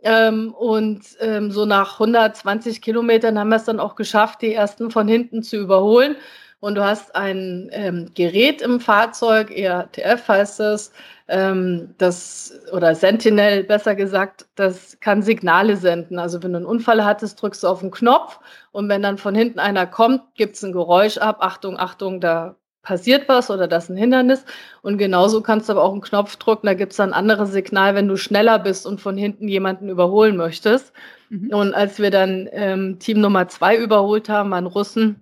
[0.04, 4.91] Ähm, und ähm, so nach 120 Kilometern haben wir es dann auch geschafft, die ersten
[4.91, 6.15] von hinten zu überholen.
[6.60, 10.91] Und du hast ein ähm, Gerät im Fahrzeug, ERTF heißt es,
[11.28, 16.19] ähm, das, oder Sentinel besser gesagt, das kann Signale senden.
[16.19, 18.39] Also wenn du einen Unfall hattest, drückst du auf den Knopf
[18.71, 21.38] und wenn dann von hinten einer kommt, gibt es ein Geräusch ab.
[21.41, 22.56] Achtung, Achtung, da
[22.88, 24.45] passiert was oder das ist ein Hindernis.
[24.82, 27.95] Und genauso kannst du aber auch einen Knopf drücken, da gibt es ein anderes Signal,
[27.95, 30.93] wenn du schneller bist und von hinten jemanden überholen möchtest.
[31.30, 31.54] Mhm.
[31.54, 35.21] Und als wir dann ähm, Team Nummer zwei überholt haben, waren Russen,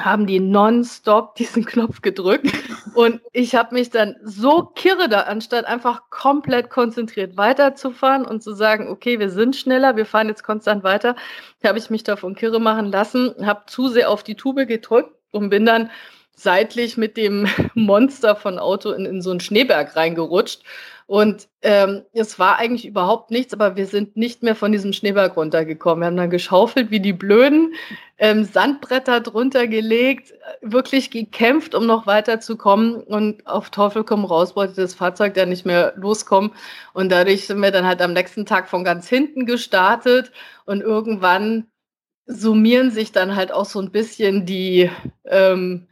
[0.00, 2.52] haben die nonstop diesen Knopf gedrückt.
[2.94, 8.54] Und ich habe mich dann so kirre da, anstatt einfach komplett konzentriert weiterzufahren und zu
[8.54, 11.14] sagen, okay, wir sind schneller, wir fahren jetzt konstant weiter,
[11.62, 15.50] habe ich mich davon kirre machen lassen, habe zu sehr auf die Tube gedrückt und
[15.50, 15.90] bin dann
[16.36, 20.62] seitlich mit dem Monster von Auto in, in so einen Schneeberg reingerutscht.
[21.08, 25.36] Und ähm, es war eigentlich überhaupt nichts, aber wir sind nicht mehr von diesem Schneeberg
[25.36, 26.00] runtergekommen.
[26.02, 27.74] Wir haben dann geschaufelt wie die Blöden,
[28.18, 32.96] ähm, Sandbretter drunter gelegt, wirklich gekämpft, um noch weiterzukommen.
[32.96, 36.50] Und auf Teufel komm raus wollte das Fahrzeug dann nicht mehr loskommen.
[36.92, 40.32] Und dadurch sind wir dann halt am nächsten Tag von ganz hinten gestartet.
[40.64, 41.68] Und irgendwann
[42.26, 44.90] summieren sich dann halt auch so ein bisschen die
[45.24, 45.86] ähm,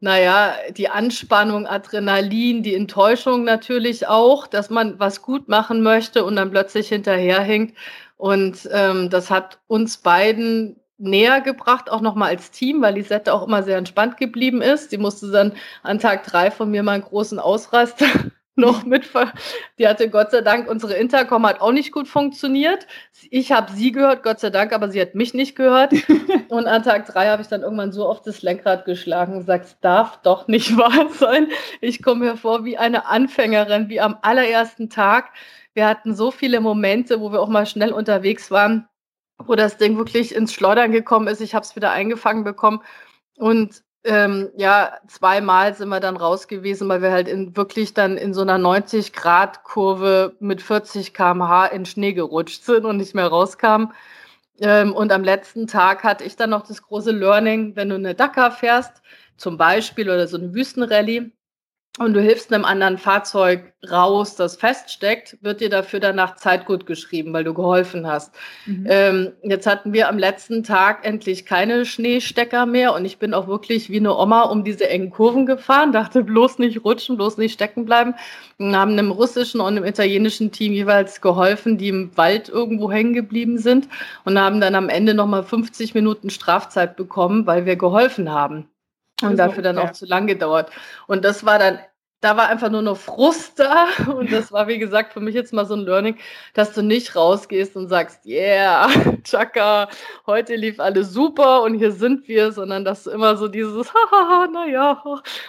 [0.00, 6.36] naja, die Anspannung, Adrenalin, die Enttäuschung natürlich auch, dass man was gut machen möchte und
[6.36, 7.76] dann plötzlich hinterherhinkt.
[8.16, 13.46] Und ähm, das hat uns beiden näher gebracht, auch nochmal als Team, weil Lisette auch
[13.46, 14.92] immer sehr entspannt geblieben ist.
[14.92, 18.06] Die musste dann an Tag drei von mir mal einen großen Ausraster
[18.66, 19.08] noch mit.
[19.78, 22.86] Die hatte Gott sei Dank, unsere Intercom hat auch nicht gut funktioniert.
[23.30, 25.92] Ich habe sie gehört, Gott sei Dank, aber sie hat mich nicht gehört.
[26.48, 29.64] Und an Tag drei habe ich dann irgendwann so auf das Lenkrad geschlagen und gesagt,
[29.66, 31.48] es darf doch nicht wahr sein.
[31.80, 35.30] Ich komme hervor wie eine Anfängerin, wie am allerersten Tag.
[35.74, 38.88] Wir hatten so viele Momente, wo wir auch mal schnell unterwegs waren,
[39.38, 41.40] wo das Ding wirklich ins Schleudern gekommen ist.
[41.40, 42.82] Ich habe es wieder eingefangen bekommen.
[43.36, 48.16] Und ähm, ja, zweimal sind wir dann raus gewesen, weil wir halt in, wirklich dann
[48.16, 53.92] in so einer 90-Grad-Kurve mit 40 km/h in Schnee gerutscht sind und nicht mehr rauskamen.
[54.60, 58.14] Ähm, und am letzten Tag hatte ich dann noch das große Learning, wenn du eine
[58.14, 59.02] Dakar fährst,
[59.36, 61.32] zum Beispiel, oder so eine Wüstenrallye,
[61.98, 66.84] und du hilfst einem anderen Fahrzeug raus, das feststeckt, wird dir dafür danach Zeit gut
[66.84, 68.34] geschrieben, weil du geholfen hast.
[68.66, 68.86] Mhm.
[68.88, 73.46] Ähm, jetzt hatten wir am letzten Tag endlich keine Schneestecker mehr und ich bin auch
[73.46, 77.54] wirklich wie eine Oma um diese engen Kurven gefahren, dachte bloß nicht rutschen, bloß nicht
[77.54, 78.14] stecken bleiben
[78.58, 83.14] und haben einem russischen und einem italienischen Team jeweils geholfen, die im Wald irgendwo hängen
[83.14, 83.88] geblieben sind
[84.24, 88.68] und haben dann am Ende nochmal 50 Minuten Strafzeit bekommen, weil wir geholfen haben.
[89.22, 90.70] Und dafür dann auch zu lang gedauert.
[91.06, 91.78] Und das war dann,
[92.20, 93.88] da war einfach nur noch Frust da.
[94.08, 96.16] Und das war, wie gesagt, für mich jetzt mal so ein Learning,
[96.54, 98.88] dass du nicht rausgehst und sagst, yeah,
[99.24, 99.88] Chaka,
[100.26, 104.48] heute lief alles super und hier sind wir, sondern dass du immer so dieses, hahaha,
[104.48, 105.02] naja,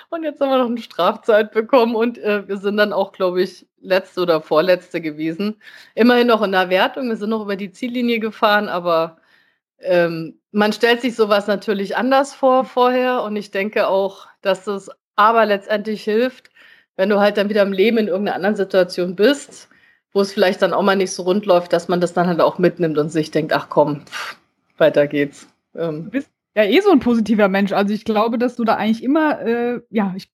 [0.10, 3.41] und jetzt haben wir noch eine Strafzeit bekommen und äh, wir sind dann auch, glaube
[3.41, 5.62] ich, letzte oder vorletzte gewesen.
[5.95, 9.17] Immerhin noch in der Wertung, wir sind noch über die Ziellinie gefahren, aber
[9.80, 14.89] ähm, man stellt sich sowas natürlich anders vor vorher und ich denke auch, dass das
[15.15, 16.49] aber letztendlich hilft,
[16.97, 19.69] wenn du halt dann wieder im Leben in irgendeiner anderen Situation bist,
[20.12, 22.41] wo es vielleicht dann auch mal nicht so rund läuft, dass man das dann halt
[22.41, 24.38] auch mitnimmt und sich denkt, ach komm, pff,
[24.77, 25.47] weiter geht's.
[25.75, 26.05] Ähm.
[26.05, 27.71] Du bist ja eh so ein positiver Mensch.
[27.71, 30.27] Also ich glaube, dass du da eigentlich immer, äh, ja, ich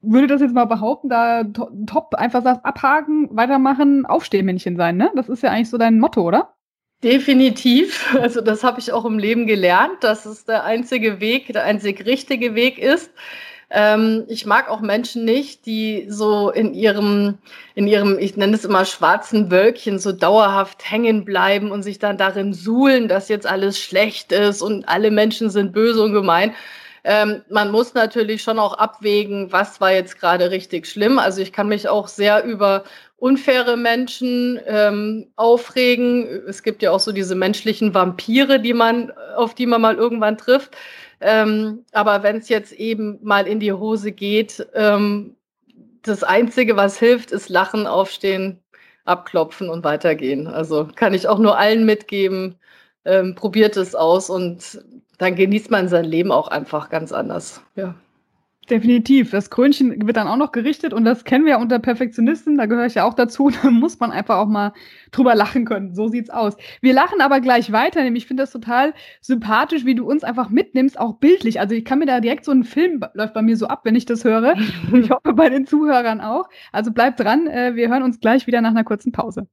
[0.00, 5.10] würde das jetzt mal behaupten, da to top einfach sagst, abhaken, weitermachen, Aufstehmännchen sein, ne?
[5.16, 6.54] Das ist ja eigentlich so dein Motto, oder?
[7.02, 8.14] Definitiv.
[8.20, 12.06] Also das habe ich auch im Leben gelernt, dass es der einzige Weg, der einzig
[12.06, 13.10] richtige Weg ist.
[13.70, 17.38] Ähm, ich mag auch Menschen nicht, die so in ihrem,
[17.74, 22.16] in ihrem, ich nenne es immer schwarzen Wölkchen, so dauerhaft hängen bleiben und sich dann
[22.16, 26.54] darin suhlen, dass jetzt alles schlecht ist und alle Menschen sind böse und gemein.
[27.02, 31.18] Ähm, man muss natürlich schon auch abwägen, was war jetzt gerade richtig schlimm.
[31.18, 32.84] Also ich kann mich auch sehr über
[33.16, 36.26] unfaire Menschen ähm, aufregen.
[36.48, 40.36] Es gibt ja auch so diese menschlichen Vampire, die man, auf die man mal irgendwann
[40.36, 40.76] trifft.
[41.20, 45.36] Ähm, aber wenn es jetzt eben mal in die Hose geht, ähm,
[46.02, 48.60] das Einzige, was hilft, ist Lachen, aufstehen,
[49.04, 50.46] abklopfen und weitergehen.
[50.46, 52.56] Also kann ich auch nur allen mitgeben,
[53.04, 54.82] ähm, probiert es aus und
[55.18, 57.62] dann genießt man sein Leben auch einfach ganz anders.
[57.74, 57.94] Ja.
[58.68, 59.30] Definitiv.
[59.30, 62.66] Das Krönchen wird dann auch noch gerichtet und das kennen wir ja unter Perfektionisten, da
[62.66, 63.50] gehöre ich ja auch dazu.
[63.62, 64.72] Da muss man einfach auch mal
[65.12, 65.94] drüber lachen können.
[65.94, 66.56] So sieht's aus.
[66.80, 70.50] Wir lachen aber gleich weiter, nämlich ich finde das total sympathisch, wie du uns einfach
[70.50, 71.60] mitnimmst, auch bildlich.
[71.60, 73.94] Also ich kann mir da direkt so ein Film läuft bei mir so ab, wenn
[73.94, 74.54] ich das höre.
[74.92, 76.48] ich hoffe bei den Zuhörern auch.
[76.72, 79.46] Also bleibt dran, äh, wir hören uns gleich wieder nach einer kurzen Pause.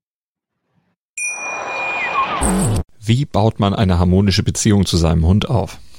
[2.99, 5.79] Wie baut man eine harmonische Beziehung zu seinem Hund auf?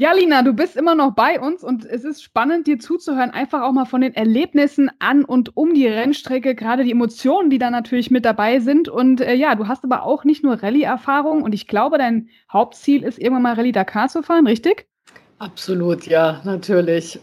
[0.00, 3.62] Ja, Lina, du bist immer noch bei uns und es ist spannend, dir zuzuhören, einfach
[3.62, 7.68] auch mal von den Erlebnissen an und um die Rennstrecke, gerade die Emotionen, die da
[7.68, 8.88] natürlich mit dabei sind.
[8.88, 13.02] Und äh, ja, du hast aber auch nicht nur Rallye-Erfahrung und ich glaube, dein Hauptziel
[13.02, 14.86] ist irgendwann mal Rallye Dakar zu fahren, richtig?
[15.40, 17.18] Absolut, ja, natürlich.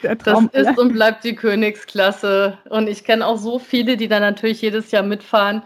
[0.00, 2.56] das ist und bleibt die Königsklasse.
[2.70, 5.62] Und ich kenne auch so viele, die da natürlich jedes Jahr mitfahren.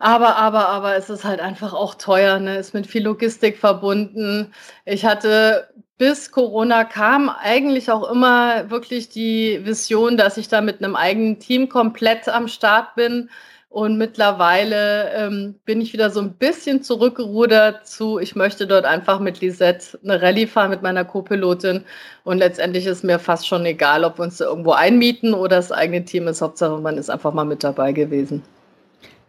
[0.00, 2.56] Aber, aber, aber es ist halt einfach auch teuer, ne?
[2.56, 4.52] ist mit viel Logistik verbunden.
[4.86, 10.82] Ich hatte bis Corona kam eigentlich auch immer wirklich die Vision, dass ich da mit
[10.82, 13.28] einem eigenen Team komplett am Start bin.
[13.68, 19.20] Und mittlerweile ähm, bin ich wieder so ein bisschen zurückgerudert zu, ich möchte dort einfach
[19.20, 21.84] mit Lisette eine Rallye fahren mit meiner Co-Pilotin.
[22.24, 26.04] Und letztendlich ist mir fast schon egal, ob wir uns irgendwo einmieten oder das eigene
[26.06, 26.40] Team ist.
[26.40, 28.42] Hauptsache, man ist einfach mal mit dabei gewesen.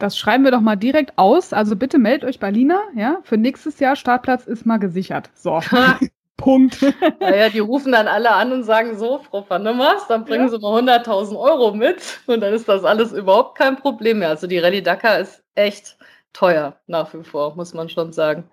[0.02, 1.54] Das schreiben wir doch mal direkt aus.
[1.54, 2.82] Also bitte meldet euch bei Lina.
[2.96, 5.30] Ja, für nächstes Jahr Startplatz ist mal gesichert.
[5.36, 5.60] So.
[6.38, 6.82] Punkt.
[7.20, 10.46] Naja, die rufen dann alle an und sagen so, Frau van der Mars, dann bringen
[10.46, 10.50] ja.
[10.50, 14.30] Sie mal 100.000 Euro mit und dann ist das alles überhaupt kein Problem mehr.
[14.30, 16.00] Also die Rallye Dakar ist echt
[16.34, 18.50] teuer nach wie vor, muss man schon sagen.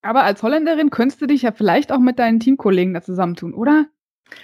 [0.00, 3.88] Aber als Holländerin könntest du dich ja vielleicht auch mit deinen Teamkollegen da zusammentun, oder?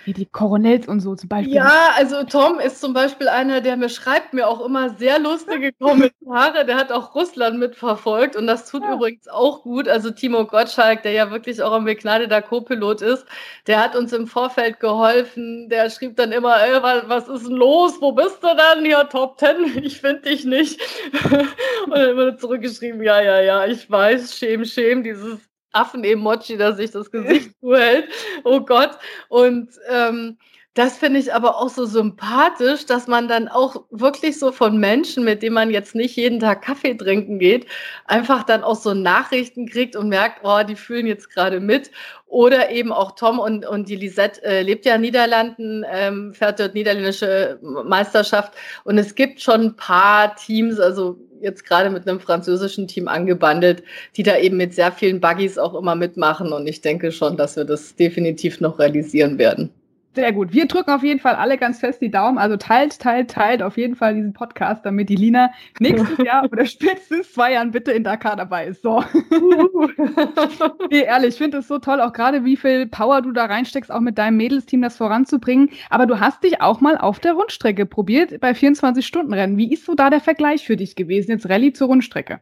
[0.04, 1.54] Wie die Coronels und so zum Beispiel.
[1.54, 5.72] Ja, also Tom ist zum Beispiel einer, der mir schreibt mir auch immer sehr lustige
[5.72, 6.64] Kommentare.
[6.64, 8.94] Der hat auch Russland mitverfolgt und das tut ja.
[8.94, 9.88] übrigens auch gut.
[9.88, 13.26] Also Timo Gottschalk, der ja wirklich auch ein begnadeter Co-Pilot ist,
[13.66, 15.68] der hat uns im Vorfeld geholfen.
[15.68, 18.00] Der schrieb dann immer, ey, was, was ist denn los?
[18.00, 18.84] Wo bist du dann?
[18.84, 20.80] Ja, Top Ten, ich finde dich nicht.
[21.84, 25.47] und dann immer zurückgeschrieben, ja, ja, ja, ich weiß, schäm, schäm, dieses
[25.80, 28.08] Affen-Emoji, dass sich das Gesicht zuhält.
[28.44, 28.98] Oh Gott.
[29.28, 30.38] Und ähm,
[30.78, 35.24] das finde ich aber auch so sympathisch, dass man dann auch wirklich so von Menschen,
[35.24, 37.66] mit denen man jetzt nicht jeden Tag Kaffee trinken geht,
[38.04, 41.90] einfach dann auch so Nachrichten kriegt und merkt, oh, die fühlen jetzt gerade mit.
[42.26, 46.60] Oder eben auch Tom und, und die Lisette äh, lebt ja in Niederlanden, ähm, fährt
[46.60, 48.52] dort niederländische Meisterschaft.
[48.84, 53.82] Und es gibt schon ein paar Teams, also jetzt gerade mit einem französischen Team angebandelt,
[54.16, 56.52] die da eben mit sehr vielen Buggies auch immer mitmachen.
[56.52, 59.70] Und ich denke schon, dass wir das definitiv noch realisieren werden.
[60.18, 60.52] Sehr gut.
[60.52, 62.38] Wir drücken auf jeden Fall alle ganz fest die Daumen.
[62.38, 66.66] Also teilt, teilt, teilt auf jeden Fall diesen Podcast, damit die Lina nächstes Jahr oder
[66.66, 68.82] spätestens zwei Jahren bitte in Dakar dabei ist.
[68.82, 69.04] So.
[70.90, 73.92] nee, ehrlich, ich finde es so toll, auch gerade wie viel Power du da reinsteckst,
[73.92, 75.70] auch mit deinem Mädelsteam das voranzubringen.
[75.88, 79.56] Aber du hast dich auch mal auf der Rundstrecke probiert bei 24-Stunden-Rennen.
[79.56, 82.40] Wie ist so da der Vergleich für dich gewesen, jetzt Rallye zur Rundstrecke?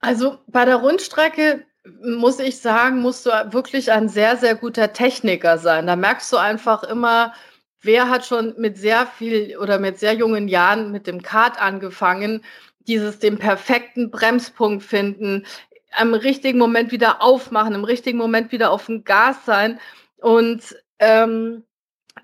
[0.00, 5.58] Also bei der Rundstrecke muss ich sagen, musst du wirklich ein sehr, sehr guter Techniker
[5.58, 5.86] sein.
[5.86, 7.34] Da merkst du einfach immer,
[7.80, 12.44] wer hat schon mit sehr viel oder mit sehr jungen Jahren mit dem Kart angefangen,
[12.86, 15.44] dieses den perfekten Bremspunkt finden,
[15.92, 19.78] am richtigen Moment wieder aufmachen, im richtigen Moment wieder auf dem Gas sein.
[20.18, 21.64] Und ähm,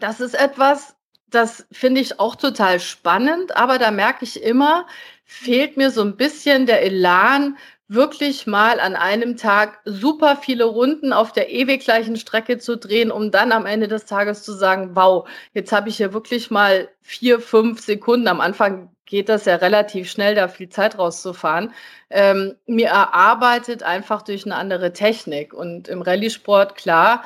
[0.01, 0.95] das ist etwas,
[1.27, 4.87] das finde ich auch total spannend, aber da merke ich immer,
[5.25, 11.13] fehlt mir so ein bisschen der Elan, wirklich mal an einem Tag super viele Runden
[11.15, 14.91] auf der ewig gleichen Strecke zu drehen, um dann am Ende des Tages zu sagen,
[14.95, 18.29] wow, jetzt habe ich hier wirklich mal vier, fünf Sekunden.
[18.29, 21.73] Am Anfang geht das ja relativ schnell, da viel Zeit rauszufahren.
[22.11, 25.55] Ähm, mir erarbeitet einfach durch eine andere Technik.
[25.55, 27.25] Und im Rallye-Sport, klar,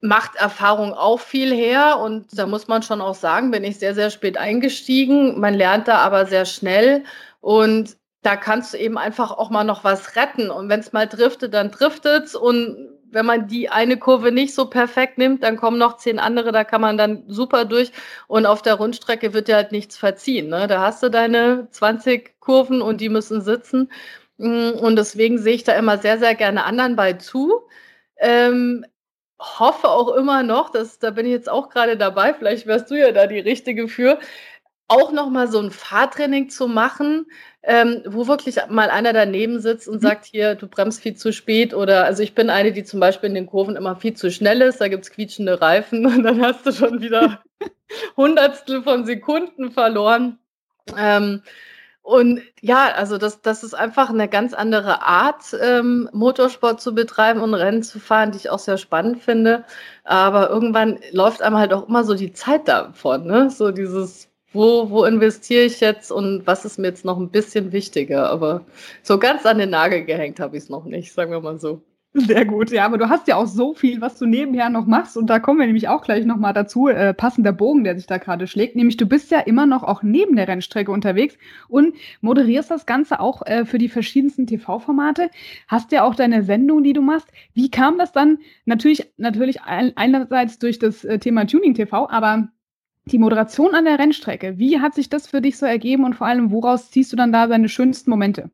[0.00, 1.98] macht Erfahrung auch viel her.
[1.98, 5.38] Und da muss man schon auch sagen, bin ich sehr, sehr spät eingestiegen.
[5.38, 7.04] Man lernt da aber sehr schnell.
[7.40, 10.50] Und da kannst du eben einfach auch mal noch was retten.
[10.50, 12.34] Und wenn es mal driftet, dann driftet es.
[12.34, 16.52] Und wenn man die eine Kurve nicht so perfekt nimmt, dann kommen noch zehn andere,
[16.52, 17.92] da kann man dann super durch.
[18.26, 20.48] Und auf der Rundstrecke wird dir halt nichts verziehen.
[20.48, 20.66] Ne?
[20.66, 23.90] Da hast du deine 20 Kurven und die müssen sitzen.
[24.38, 27.68] Mm, und deswegen sehe ich da immer sehr, sehr gerne anderen bei zu.
[28.18, 28.84] Ähm,
[29.38, 32.96] hoffe auch immer noch, dass da bin ich jetzt auch gerade dabei, vielleicht wärst du
[32.96, 34.18] ja da die Richtige für,
[34.88, 37.26] auch noch mal so ein Fahrtraining zu machen,
[37.62, 40.06] ähm, wo wirklich mal einer daneben sitzt und mhm.
[40.06, 43.28] sagt, hier, du bremst viel zu spät oder also ich bin eine, die zum Beispiel
[43.28, 46.40] in den Kurven immer viel zu schnell ist, da gibt es quietschende Reifen und dann
[46.42, 47.42] hast du schon wieder
[48.16, 50.38] Hundertstel von Sekunden verloren.
[50.96, 51.42] Ähm,
[52.00, 57.42] und ja, also das, das ist einfach eine ganz andere Art, ähm, Motorsport zu betreiben
[57.42, 59.64] und Rennen zu fahren, die ich auch sehr spannend finde.
[60.04, 63.50] Aber irgendwann läuft einem halt auch immer so die Zeit davon, ne?
[63.50, 67.72] So dieses wo, wo investiere ich jetzt und was ist mir jetzt noch ein bisschen
[67.72, 68.28] wichtiger?
[68.28, 68.66] Aber
[69.02, 71.80] so ganz an den Nagel gehängt habe ich es noch nicht, sagen wir mal so.
[72.14, 75.16] Sehr gut, ja, aber du hast ja auch so viel, was du nebenher noch machst
[75.16, 78.16] und da kommen wir nämlich auch gleich nochmal dazu, äh, passender Bogen, der sich da
[78.16, 81.36] gerade schlägt, nämlich du bist ja immer noch auch neben der Rennstrecke unterwegs
[81.68, 85.30] und moderierst das Ganze auch äh, für die verschiedensten TV-Formate,
[85.68, 87.28] hast ja auch deine Sendung, die du machst.
[87.54, 88.38] Wie kam das dann?
[88.64, 92.48] Natürlich, natürlich einerseits durch das äh, Thema Tuning TV, aber
[93.12, 96.26] die Moderation an der Rennstrecke, wie hat sich das für dich so ergeben und vor
[96.26, 98.50] allem, woraus ziehst du dann da deine schönsten Momente?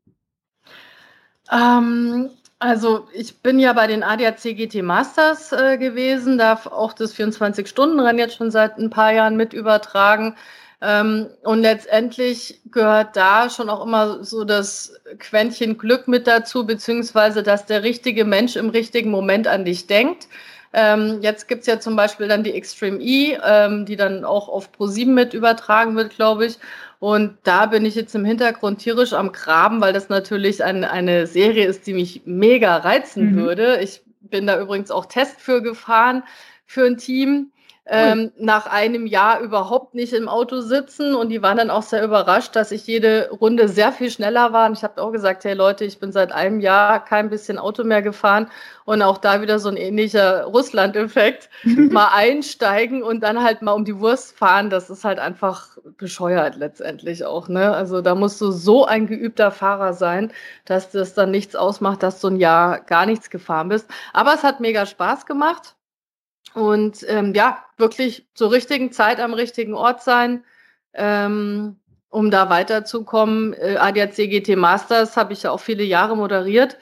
[1.50, 7.14] Ähm, also ich bin ja bei den ADAC GT Masters äh, gewesen, darf auch das
[7.14, 10.36] 24-Stunden-Rennen jetzt schon seit ein paar Jahren mit übertragen.
[10.80, 17.42] Ähm, und letztendlich gehört da schon auch immer so das Quäntchen Glück mit dazu, beziehungsweise
[17.42, 20.28] dass der richtige Mensch im richtigen Moment an dich denkt.
[20.74, 24.70] Ähm, jetzt gibt's ja zum Beispiel dann die Extreme E, ähm, die dann auch auf
[24.76, 26.58] Pro7 mit übertragen wird, glaube ich.
[26.98, 31.26] Und da bin ich jetzt im Hintergrund tierisch am Graben, weil das natürlich ein, eine
[31.26, 33.36] Serie ist, die mich mega reizen mhm.
[33.36, 33.80] würde.
[33.82, 36.24] Ich bin da übrigens auch Test für gefahren
[36.66, 37.52] für ein Team
[37.86, 42.02] ähm, nach einem Jahr überhaupt nicht im Auto sitzen und die waren dann auch sehr
[42.02, 44.66] überrascht, dass ich jede Runde sehr viel schneller war.
[44.66, 47.84] Und ich habe auch gesagt, hey Leute, ich bin seit einem Jahr kein bisschen Auto
[47.84, 48.50] mehr gefahren
[48.86, 51.50] und auch da wieder so ein ähnlicher Russland-Effekt.
[51.64, 56.56] mal einsteigen und dann halt mal um die Wurst fahren, das ist halt einfach bescheuert
[56.56, 57.48] letztendlich auch.
[57.48, 57.70] Ne?
[57.70, 60.32] Also da musst du so ein geübter Fahrer sein,
[60.64, 63.90] dass das dann nichts ausmacht, dass du ein Jahr gar nichts gefahren bist.
[64.14, 65.74] Aber es hat mega Spaß gemacht.
[66.52, 70.44] Und ähm, ja, wirklich zur richtigen Zeit am richtigen Ort sein,
[70.92, 71.76] ähm,
[72.10, 73.54] um da weiterzukommen.
[73.54, 76.78] Äh, ADAC GT Masters habe ich ja auch viele Jahre moderiert.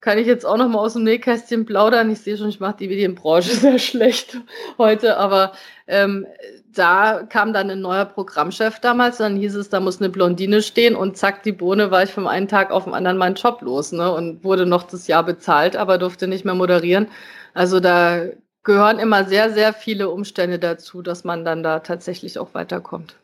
[0.00, 2.10] Kann ich jetzt auch noch mal aus dem Nähkästchen plaudern.
[2.10, 4.36] Ich sehe schon, ich mache die Medienbranche sehr schlecht
[4.76, 5.52] heute, aber
[5.86, 6.26] ähm,
[6.74, 10.94] da kam dann ein neuer Programmchef damals, dann hieß es, da muss eine Blondine stehen
[10.94, 13.92] und zack, die Bohne war ich vom einen Tag auf den anderen meinen Job los
[13.92, 17.08] ne, und wurde noch das Jahr bezahlt, aber durfte nicht mehr moderieren.
[17.54, 18.26] Also da
[18.66, 23.16] gehören immer sehr, sehr viele Umstände dazu, dass man dann da tatsächlich auch weiterkommt.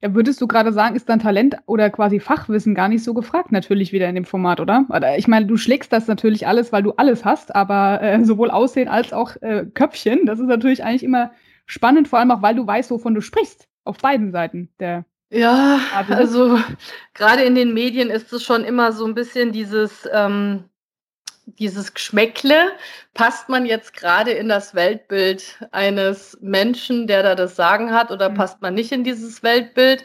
[0.00, 3.52] Ja, würdest du gerade sagen, ist dann Talent oder quasi Fachwissen gar nicht so gefragt,
[3.52, 4.86] natürlich wieder in dem Format, oder?
[5.18, 8.88] Ich meine, du schlägst das natürlich alles, weil du alles hast, aber äh, sowohl Aussehen
[8.88, 11.32] als auch äh, Köpfchen, das ist natürlich eigentlich immer
[11.66, 15.04] spannend, vor allem auch, weil du weißt, wovon du sprichst, auf beiden Seiten der.
[15.30, 16.58] Ja, also
[17.12, 20.64] gerade in den Medien ist es schon immer so ein bisschen dieses, ähm,
[21.56, 22.72] dieses Geschmäckle,
[23.14, 28.30] passt man jetzt gerade in das Weltbild eines Menschen, der da das Sagen hat, oder
[28.30, 28.34] mhm.
[28.34, 30.04] passt man nicht in dieses Weltbild?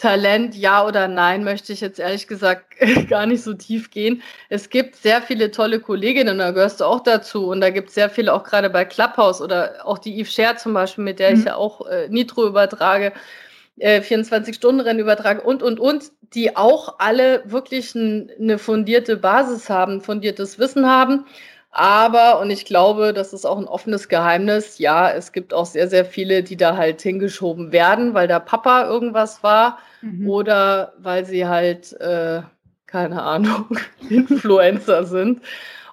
[0.00, 2.74] Talent, ja oder nein, möchte ich jetzt ehrlich gesagt
[3.10, 4.22] gar nicht so tief gehen.
[4.48, 7.48] Es gibt sehr viele tolle Kolleginnen, da gehörst du auch dazu.
[7.48, 10.56] Und da gibt es sehr viele, auch gerade bei Clubhouse oder auch die Yves Scher
[10.56, 11.38] zum Beispiel, mit der mhm.
[11.38, 13.12] ich ja auch äh, Nitro übertrage,
[13.80, 20.00] äh, 24-Stunden-Rennen übertrage und, und, und die auch alle wirklich ein, eine fundierte Basis haben,
[20.00, 21.24] fundiertes Wissen haben.
[21.72, 25.88] Aber, und ich glaube, das ist auch ein offenes Geheimnis, ja, es gibt auch sehr,
[25.88, 30.28] sehr viele, die da halt hingeschoben werden, weil da Papa irgendwas war mhm.
[30.28, 32.42] oder weil sie halt, äh,
[32.86, 33.78] keine Ahnung,
[34.10, 35.42] Influencer sind.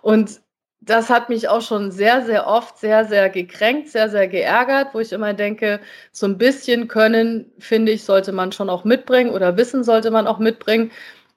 [0.01, 0.41] Und
[0.81, 4.99] das hat mich auch schon sehr, sehr oft sehr, sehr gekränkt, sehr, sehr geärgert, wo
[4.99, 5.79] ich immer denke,
[6.11, 10.27] so ein bisschen können, finde ich, sollte man schon auch mitbringen oder Wissen sollte man
[10.27, 10.91] auch mitbringen.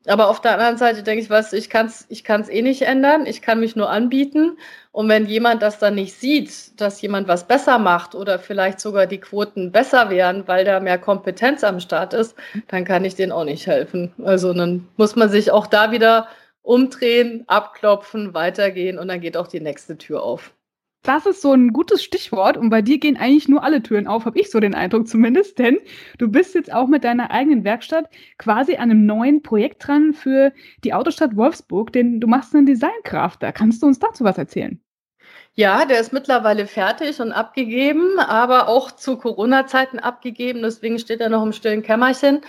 [0.06, 2.82] Aber auf der anderen Seite denke ich, was, ich kann es ich kann's eh nicht
[2.82, 4.56] ändern, ich kann mich nur anbieten.
[4.92, 9.06] Und wenn jemand das dann nicht sieht, dass jemand was besser macht oder vielleicht sogar
[9.06, 12.34] die Quoten besser wären, weil da mehr Kompetenz am Start ist,
[12.68, 14.12] dann kann ich denen auch nicht helfen.
[14.24, 16.28] Also dann muss man sich auch da wieder
[16.62, 20.54] umdrehen, abklopfen, weitergehen und dann geht auch die nächste Tür auf.
[21.02, 24.26] Das ist so ein gutes Stichwort und bei dir gehen eigentlich nur alle Türen auf,
[24.26, 25.78] habe ich so den Eindruck zumindest, denn
[26.18, 28.04] du bist jetzt auch mit deiner eigenen Werkstatt
[28.36, 30.52] quasi an einem neuen Projekt dran für
[30.84, 33.42] die Autostadt Wolfsburg, denn du machst einen Designkraft.
[33.42, 34.78] Da kannst du uns dazu was erzählen?
[35.54, 40.62] Ja, der ist mittlerweile fertig und abgegeben, aber auch zu Corona-Zeiten abgegeben.
[40.62, 42.42] Deswegen steht er noch im stillen Kämmerchen.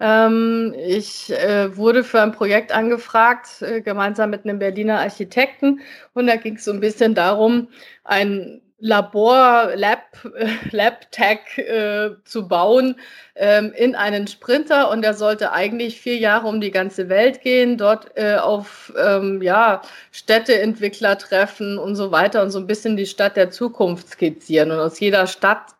[0.00, 5.80] Ähm, ich äh, wurde für ein Projekt angefragt, äh, gemeinsam mit einem Berliner Architekten.
[6.14, 7.68] Und da ging es so ein bisschen darum,
[8.04, 12.94] ein Labor, Lab, äh, Lab-Tag äh, zu bauen
[13.34, 17.76] ähm, in einen Sprinter und der sollte eigentlich vier Jahre um die ganze Welt gehen,
[17.76, 19.82] dort äh, auf ähm, ja,
[20.12, 24.78] Städteentwickler treffen und so weiter und so ein bisschen die Stadt der Zukunft skizzieren und
[24.78, 25.74] aus jeder Stadt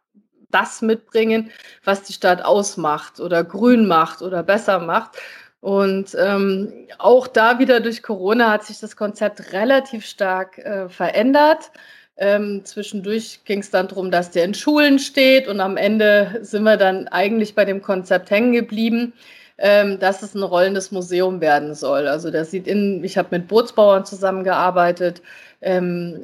[0.51, 1.51] das mitbringen,
[1.85, 5.19] was die Stadt ausmacht oder grün macht oder besser macht.
[5.61, 11.71] Und ähm, auch da wieder durch Corona hat sich das Konzept relativ stark äh, verändert.
[12.17, 16.65] Ähm, zwischendurch ging es dann darum, dass der in Schulen steht und am Ende sind
[16.65, 19.13] wir dann eigentlich bei dem Konzept hängen geblieben,
[19.57, 22.09] ähm, dass es ein rollendes Museum werden soll.
[22.09, 25.23] Also das sieht in, ich habe mit Bootsbauern zusammengearbeitet.
[25.61, 26.21] Ähm,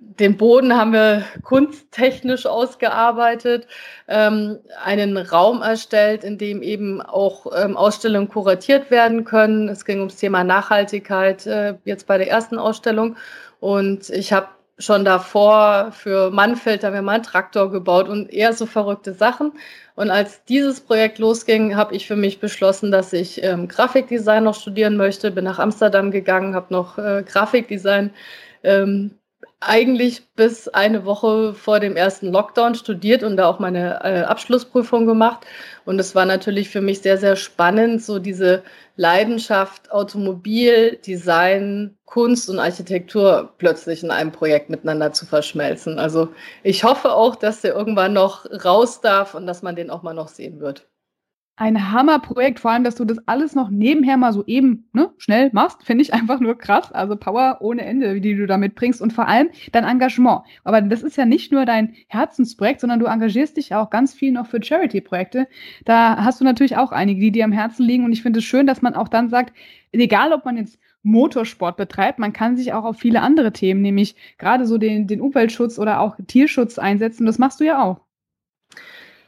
[0.00, 3.66] den Boden haben wir kunsttechnisch ausgearbeitet,
[4.08, 9.68] ähm, einen Raum erstellt, in dem eben auch ähm, Ausstellungen kuratiert werden können.
[9.68, 13.16] Es ging ums Thema Nachhaltigkeit äh, jetzt bei der ersten Ausstellung.
[13.60, 14.48] Und ich habe
[14.78, 19.52] schon davor für Mannfeld haben wir mal einen Traktor gebaut und eher so verrückte Sachen.
[19.96, 24.54] Und als dieses Projekt losging, habe ich für mich beschlossen, dass ich ähm, Grafikdesign noch
[24.54, 25.30] studieren möchte.
[25.30, 28.10] Bin nach Amsterdam gegangen, habe noch äh, Grafikdesign
[28.62, 29.19] ähm,
[29.60, 35.06] eigentlich bis eine Woche vor dem ersten Lockdown studiert und da auch meine äh, Abschlussprüfung
[35.06, 35.46] gemacht.
[35.84, 38.62] Und es war natürlich für mich sehr, sehr spannend, so diese
[38.96, 45.98] Leidenschaft Automobil, Design, Kunst und Architektur plötzlich in einem Projekt miteinander zu verschmelzen.
[45.98, 46.28] Also
[46.62, 50.14] ich hoffe auch, dass der irgendwann noch raus darf und dass man den auch mal
[50.14, 50.90] noch sehen wird
[51.60, 55.50] ein Hammerprojekt, vor allem, dass du das alles noch nebenher mal so eben ne, schnell
[55.52, 56.90] machst, finde ich einfach nur krass.
[56.90, 60.40] Also Power ohne Ende, die du da mitbringst und vor allem dein Engagement.
[60.64, 64.32] Aber das ist ja nicht nur dein Herzensprojekt, sondern du engagierst dich auch ganz viel
[64.32, 65.48] noch für Charity-Projekte.
[65.84, 68.46] Da hast du natürlich auch einige, die dir am Herzen liegen und ich finde es
[68.46, 69.54] schön, dass man auch dann sagt,
[69.92, 72.18] egal ob man jetzt Motorsport betreibt.
[72.18, 76.00] Man kann sich auch auf viele andere Themen, nämlich gerade so den, den Umweltschutz oder
[76.00, 77.26] auch Tierschutz einsetzen.
[77.26, 78.00] Das machst du ja auch.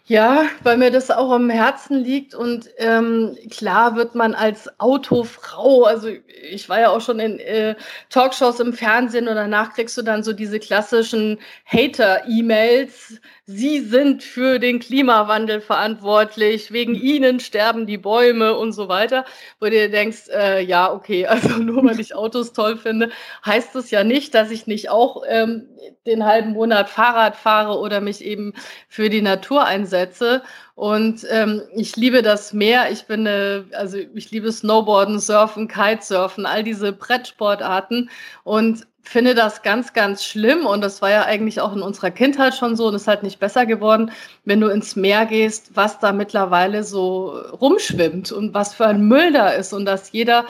[0.05, 5.85] Ja, weil mir das auch am Herzen liegt und ähm, klar wird man als Autofrau,
[5.85, 6.09] also
[6.51, 7.77] ich war ja auch schon in äh,
[8.11, 13.21] Talkshows im Fernsehen und danach kriegst du dann so diese klassischen Hater-E-Mails,
[13.55, 19.27] Sie sind für den Klimawandel verantwortlich, wegen Ihnen sterben die Bäume und so weiter,
[19.61, 23.11] wo du dir denkst, äh, ja, okay, also nur weil ich Autos toll finde,
[23.45, 25.69] heißt das ja nicht, dass ich nicht auch ähm,
[26.07, 28.55] den halben Monat Fahrrad fahre oder mich eben
[28.89, 30.43] für die Natur einsetze.
[30.75, 32.91] Und ähm, ich liebe das Meer.
[32.91, 38.11] Ich bin, äh, also ich liebe Snowboarden, Surfen, Kitesurfen, all diese Brettsportarten.
[38.45, 42.55] Und finde das ganz, ganz schlimm und das war ja eigentlich auch in unserer Kindheit
[42.55, 44.13] schon so und ist halt nicht besser geworden,
[44.45, 49.33] wenn du ins Meer gehst, was da mittlerweile so rumschwimmt und was für ein Müll
[49.33, 50.47] da ist und dass jeder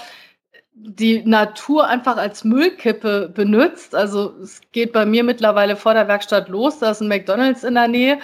[0.74, 3.94] die Natur einfach als Müllkippe benutzt.
[3.94, 7.74] Also es geht bei mir mittlerweile vor der Werkstatt los, da ist ein McDonald's in
[7.74, 8.18] der Nähe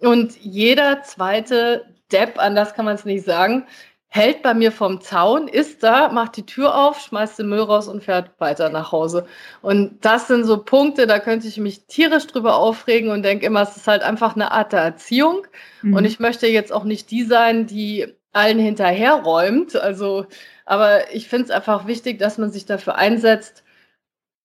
[0.00, 3.66] und jeder zweite Depp, anders kann man es nicht sagen,
[4.14, 7.88] hält bei mir vom Zaun, ist da, macht die Tür auf, schmeißt den Müll raus
[7.88, 9.26] und fährt weiter nach Hause.
[9.60, 13.62] Und das sind so Punkte, da könnte ich mich tierisch drüber aufregen und denke immer,
[13.62, 15.48] es ist halt einfach eine Art der Erziehung.
[15.82, 15.94] Mhm.
[15.94, 19.74] Und ich möchte jetzt auch nicht die sein, die allen hinterherräumt.
[19.74, 20.26] Also,
[20.64, 23.64] aber ich finde es einfach wichtig, dass man sich dafür einsetzt,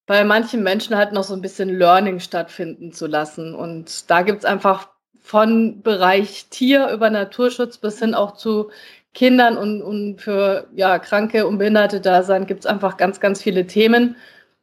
[0.08, 3.54] bei manchen Menschen halt noch so ein bisschen Learning stattfinden zu lassen.
[3.54, 4.90] Und da gibt es einfach
[5.22, 8.72] von Bereich Tier über Naturschutz bis hin auch zu
[9.14, 13.42] Kindern und, und für ja, Kranke und Behinderte da sein, gibt es einfach ganz, ganz
[13.42, 14.16] viele Themen.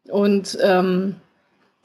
[0.09, 1.17] Und ähm,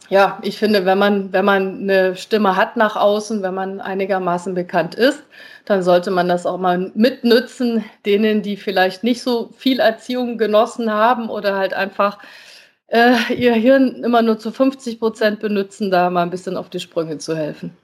[0.09, 4.53] Ja, ich finde, wenn man, wenn man eine Stimme hat nach außen, wenn man einigermaßen
[4.53, 5.23] bekannt ist,
[5.65, 10.91] dann sollte man das auch mal mitnützen, denen, die vielleicht nicht so viel Erziehung genossen
[10.91, 12.19] haben oder halt einfach
[12.87, 16.79] äh, ihr Hirn immer nur zu 50 Prozent benutzen, da mal ein bisschen auf die
[16.81, 17.77] Sprünge zu helfen.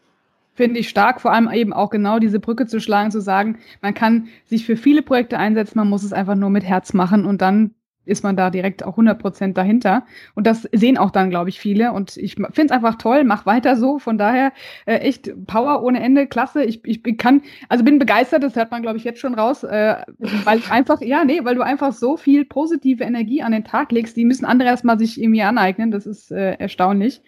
[0.58, 3.94] Finde ich stark, vor allem eben auch genau diese Brücke zu schlagen, zu sagen, man
[3.94, 7.44] kann sich für viele Projekte einsetzen, man muss es einfach nur mit Herz machen und
[7.44, 7.76] dann
[8.08, 10.06] ist man da direkt auch 100 Prozent dahinter.
[10.34, 11.92] Und das sehen auch dann, glaube ich, viele.
[11.92, 14.00] Und ich finde es einfach toll, mach weiter so.
[14.00, 14.54] Von daher
[14.86, 16.64] äh, echt Power ohne Ende, klasse.
[16.64, 19.98] Ich, ich kann, also bin begeistert, das hört man, glaube ich, jetzt schon raus, äh,
[20.18, 24.18] weil einfach, ja, nee, weil du einfach so viel positive Energie an den Tag legst,
[24.18, 25.92] die müssen andere erstmal sich irgendwie aneignen.
[25.92, 27.22] Das ist äh, erstaunlich.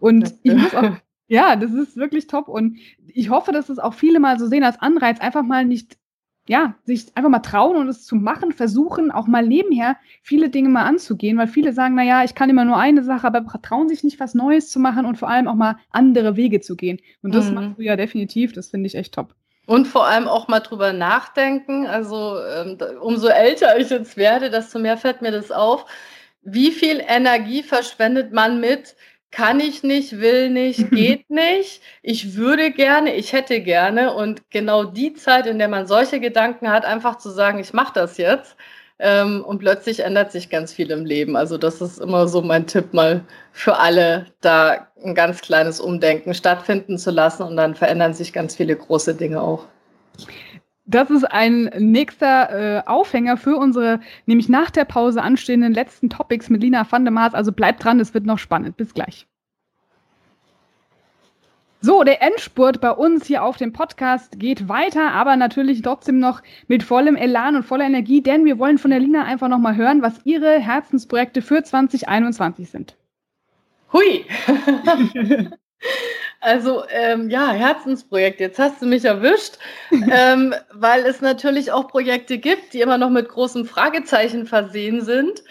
[0.00, 0.90] Und ich muss auch
[1.28, 4.64] ja, das ist wirklich top und ich hoffe, dass es auch viele mal so sehen
[4.64, 5.96] als Anreiz, einfach mal nicht,
[6.48, 10.68] ja, sich einfach mal trauen und es zu machen, versuchen, auch mal nebenher viele Dinge
[10.68, 13.88] mal anzugehen, weil viele sagen, na ja, ich kann immer nur eine Sache, aber trauen
[13.88, 17.00] sich nicht was Neues zu machen und vor allem auch mal andere Wege zu gehen.
[17.22, 17.54] Und das mhm.
[17.54, 19.34] machst du ja definitiv, das finde ich echt top.
[19.66, 21.86] Und vor allem auch mal drüber nachdenken.
[21.86, 25.86] Also ähm, umso älter ich jetzt werde, desto mehr fällt mir das auf.
[26.42, 28.94] Wie viel Energie verschwendet man mit,
[29.30, 34.14] kann ich nicht, will nicht, geht nicht, ich würde gerne, ich hätte gerne.
[34.14, 37.92] Und genau die Zeit, in der man solche Gedanken hat, einfach zu sagen, ich mache
[37.94, 38.56] das jetzt.
[38.98, 41.36] Ähm, und plötzlich ändert sich ganz viel im Leben.
[41.36, 43.22] Also das ist immer so mein Tipp mal
[43.52, 48.56] für alle, da ein ganz kleines Umdenken stattfinden zu lassen und dann verändern sich ganz
[48.56, 49.66] viele große Dinge auch.
[50.86, 56.48] Das ist ein nächster äh, Aufhänger für unsere, nämlich nach der Pause anstehenden letzten Topics
[56.48, 57.34] mit Lina van der Maas.
[57.34, 58.76] Also bleibt dran, es wird noch spannend.
[58.76, 59.26] Bis gleich.
[61.80, 66.42] So, der Endspurt bei uns hier auf dem Podcast geht weiter, aber natürlich trotzdem noch
[66.68, 70.02] mit vollem Elan und voller Energie, denn wir wollen von der Lina einfach nochmal hören,
[70.02, 72.96] was ihre Herzensprojekte für 2021 sind.
[73.92, 74.24] Hui!
[76.46, 78.38] Also ähm, ja, Herzensprojekt.
[78.38, 79.58] Jetzt hast du mich erwischt,
[79.90, 85.42] ähm, weil es natürlich auch Projekte gibt, die immer noch mit großen Fragezeichen versehen sind.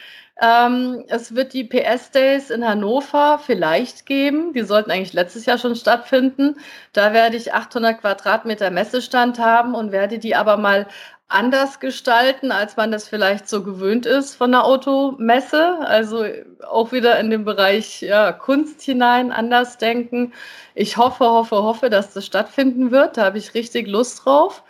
[0.41, 4.53] Ähm, es wird die PS Days in Hannover vielleicht geben.
[4.53, 6.55] Die sollten eigentlich letztes Jahr schon stattfinden.
[6.93, 10.87] Da werde ich 800 Quadratmeter Messestand haben und werde die aber mal
[11.27, 15.79] anders gestalten, als man das vielleicht so gewöhnt ist von der Automesse.
[15.79, 16.25] Also
[16.67, 20.33] auch wieder in den Bereich ja, Kunst hinein, anders denken.
[20.75, 23.17] Ich hoffe, hoffe, hoffe, dass das stattfinden wird.
[23.17, 24.63] Da habe ich richtig Lust drauf.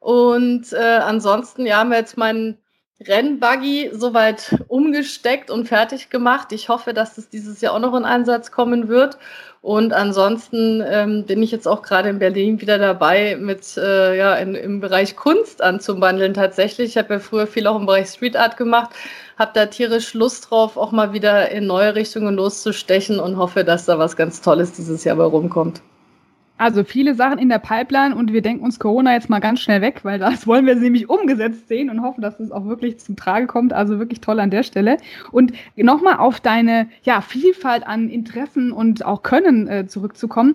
[0.00, 2.58] Und äh, ansonsten, ja, haben wir jetzt meinen
[3.06, 6.52] Rennbuggy soweit umgesteckt und fertig gemacht.
[6.52, 9.18] Ich hoffe, dass das dieses Jahr auch noch in Einsatz kommen wird.
[9.60, 14.34] Und ansonsten ähm, bin ich jetzt auch gerade in Berlin wieder dabei, mit äh, ja
[14.34, 16.90] in, im Bereich Kunst anzubandeln tatsächlich.
[16.90, 18.90] Ich habe ja früher viel auch im Bereich Street Art gemacht,
[19.38, 23.84] habe da tierisch Lust drauf, auch mal wieder in neue Richtungen loszustechen und hoffe, dass
[23.84, 25.80] da was ganz Tolles dieses Jahr bei rumkommt.
[26.62, 29.80] Also viele Sachen in der Pipeline und wir denken uns Corona jetzt mal ganz schnell
[29.80, 33.16] weg, weil das wollen wir nämlich umgesetzt sehen und hoffen, dass es auch wirklich zum
[33.16, 33.72] Trage kommt.
[33.72, 34.98] Also wirklich toll an der Stelle.
[35.32, 40.54] Und nochmal auf deine ja, Vielfalt an Interessen und auch Können äh, zurückzukommen.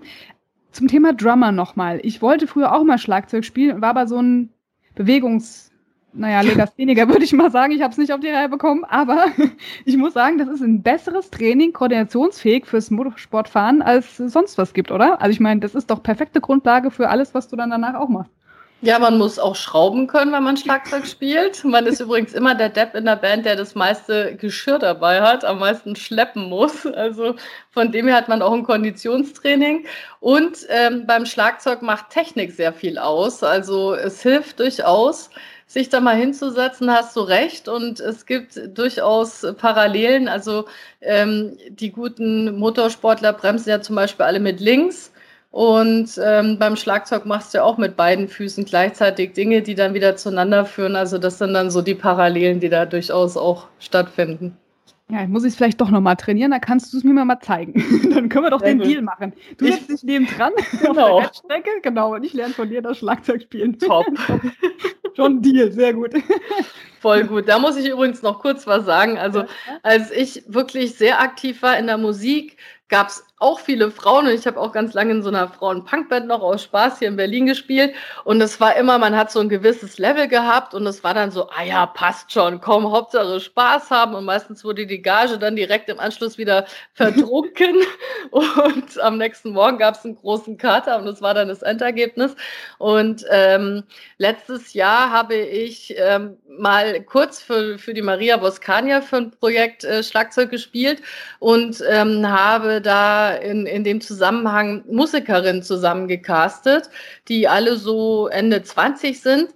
[0.71, 1.99] Zum Thema Drummer nochmal.
[2.03, 4.49] Ich wollte früher auch mal Schlagzeug spielen, war aber so ein
[4.95, 5.71] Bewegungs-
[6.13, 7.73] naja, Legastheniker würde ich mal sagen.
[7.73, 9.27] Ich habe es nicht auf die Reihe bekommen, aber
[9.85, 14.91] ich muss sagen, das ist ein besseres Training, koordinationsfähig fürs Motorsportfahren, als sonst was gibt,
[14.91, 15.21] oder?
[15.21, 18.09] Also ich meine, das ist doch perfekte Grundlage für alles, was du dann danach auch
[18.09, 18.31] machst.
[18.81, 21.63] Ja, man muss auch schrauben können, wenn man Schlagzeug spielt.
[21.63, 25.43] Man ist übrigens immer der Depp in der Band, der das meiste Geschirr dabei hat,
[25.43, 26.85] am meisten schleppen muss.
[26.85, 27.35] Also
[27.71, 29.87] von dem her hat man auch ein Konditionstraining.
[30.19, 33.41] Und ähm, beim Schlagzeug macht Technik sehr viel aus.
[33.41, 35.31] Also es hilft durchaus,
[35.67, 37.67] sich da mal hinzusetzen, hast du recht.
[37.67, 40.27] Und es gibt durchaus Parallelen.
[40.27, 40.65] Also
[41.01, 45.11] ähm, die guten Motorsportler bremsen ja zum Beispiel alle mit links.
[45.51, 49.93] Und ähm, beim Schlagzeug machst du ja auch mit beiden Füßen gleichzeitig Dinge, die dann
[49.93, 50.95] wieder zueinander führen.
[50.95, 54.57] Also das sind dann so die Parallelen, die da durchaus auch stattfinden.
[55.09, 57.73] Ja, ich muss es vielleicht doch nochmal trainieren, dann kannst du es mir mal zeigen.
[58.13, 58.79] dann können wir doch Sehr den.
[58.79, 59.31] Deal machen.
[59.57, 60.51] Du ich, setzt dich neben dran
[60.81, 61.19] genau.
[61.19, 63.79] auf der Strecke, genau, und ich lerne von dir das Schlagzeug spielen.
[63.79, 64.05] Top.
[65.15, 66.11] Schon Deal, sehr gut.
[66.99, 67.47] Voll gut.
[67.47, 69.17] Da muss ich übrigens noch kurz was sagen.
[69.17, 69.45] Also,
[69.81, 72.57] als ich wirklich sehr aktiv war in der Musik,
[72.89, 76.25] gab es auch viele Frauen und ich habe auch ganz lange in so einer Frauen-Punkband
[76.25, 77.93] noch aus Spaß hier in Berlin gespielt.
[78.23, 81.29] Und es war immer, man hat so ein gewisses Level gehabt und es war dann
[81.29, 84.15] so, ah ja, passt schon, komm, Hauptsache Spaß haben.
[84.15, 87.75] Und meistens wurde die Gage dann direkt im Anschluss wieder verdrunken
[88.31, 92.35] und am nächsten Morgen gab es einen großen Kater und das war dann das Endergebnis.
[92.79, 93.83] Und ähm,
[94.17, 99.83] letztes Jahr habe ich ähm, mal kurz für, für die Maria Boscania für ein Projekt
[99.83, 101.03] äh, Schlagzeug gespielt
[101.39, 106.89] und ähm, habe da in, in dem Zusammenhang Musikerinnen zusammengecastet,
[107.27, 109.49] die alle so Ende 20 sind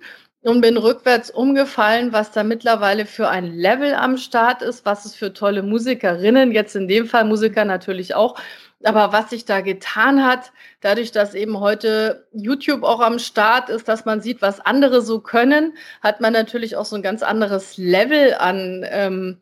[0.44, 5.16] und bin rückwärts umgefallen, was da mittlerweile für ein Level am Start ist, was es
[5.16, 8.36] für tolle Musikerinnen, jetzt in dem Fall Musiker natürlich auch,
[8.84, 10.52] aber was sich da getan hat,
[10.82, 15.20] dadurch, dass eben heute YouTube auch am Start ist, dass man sieht, was andere so
[15.20, 19.38] können, hat man natürlich auch so ein ganz anderes Level an ähm,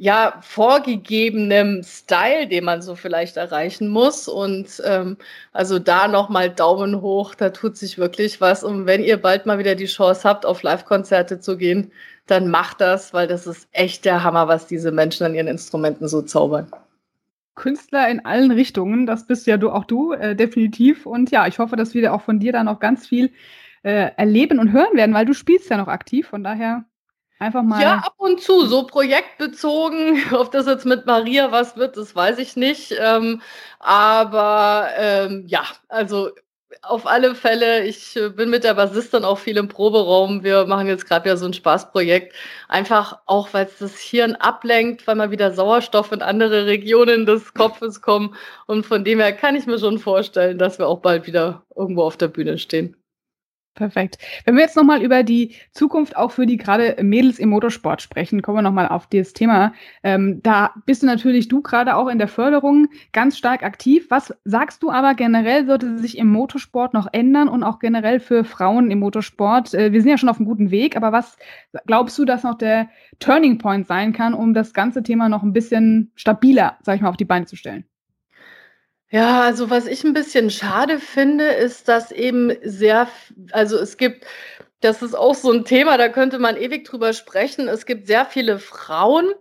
[0.00, 4.28] ja, vorgegebenem Style, den man so vielleicht erreichen muss.
[4.28, 5.16] Und ähm,
[5.52, 8.62] also da nochmal Daumen hoch, da tut sich wirklich was.
[8.62, 11.90] Und wenn ihr bald mal wieder die Chance habt, auf Live-Konzerte zu gehen,
[12.26, 16.06] dann macht das, weil das ist echt der Hammer, was diese Menschen an ihren Instrumenten
[16.06, 16.70] so zaubern.
[17.56, 21.06] Künstler in allen Richtungen, das bist ja du auch du, äh, definitiv.
[21.06, 23.32] Und ja, ich hoffe, dass wir auch von dir dann noch ganz viel
[23.82, 26.28] äh, erleben und hören werden, weil du spielst ja noch aktiv.
[26.28, 26.84] Von daher
[27.38, 27.80] Einfach mal.
[27.80, 30.22] Ja, ab und zu, so projektbezogen.
[30.32, 32.94] Ob das jetzt mit Maria was wird, das weiß ich nicht.
[32.98, 33.42] Ähm,
[33.78, 36.30] aber ähm, ja, also
[36.82, 40.42] auf alle Fälle, ich äh, bin mit der Bassistin auch viel im Proberaum.
[40.44, 42.34] Wir machen jetzt gerade ja so ein Spaßprojekt.
[42.68, 47.54] Einfach auch, weil es das Hirn ablenkt, weil mal wieder Sauerstoff in andere Regionen des
[47.54, 48.36] Kopfes kommt.
[48.66, 52.02] Und von dem her kann ich mir schon vorstellen, dass wir auch bald wieder irgendwo
[52.02, 52.96] auf der Bühne stehen.
[53.78, 54.18] Perfekt.
[54.44, 58.42] Wenn wir jetzt nochmal über die Zukunft auch für die gerade Mädels im Motorsport sprechen,
[58.42, 59.72] kommen wir nochmal auf dieses Thema.
[60.02, 64.06] Ähm, da bist du natürlich du gerade auch in der Förderung ganz stark aktiv.
[64.08, 68.42] Was sagst du aber generell, sollte sich im Motorsport noch ändern und auch generell für
[68.42, 69.72] Frauen im Motorsport?
[69.74, 71.36] Äh, wir sind ja schon auf einem guten Weg, aber was
[71.86, 72.88] glaubst du, dass noch der
[73.20, 77.10] Turning Point sein kann, um das ganze Thema noch ein bisschen stabiler, sag ich mal,
[77.10, 77.84] auf die Beine zu stellen?
[79.10, 83.08] Ja, also was ich ein bisschen schade finde, ist, dass eben sehr
[83.52, 84.26] also es gibt
[84.80, 87.66] das ist auch so ein Thema, da könnte man ewig drüber sprechen.
[87.68, 89.32] Es gibt sehr viele Frauen,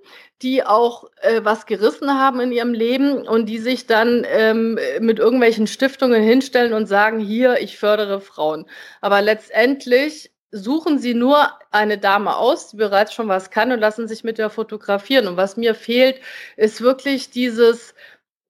[0.41, 5.19] die auch, äh, was gerissen haben in ihrem Leben und die sich dann, ähm, mit
[5.19, 8.65] irgendwelchen Stiftungen hinstellen und sagen: „Hier, ich fördere Frauen.“
[9.01, 14.07] Aber letztendlich suchen sie nur eine Dame aus, die bereits schon was kann und lassen
[14.07, 15.27] sich mit der fotografieren.
[15.27, 16.19] Und was mir fehlt,
[16.55, 17.93] ist wirklich dieses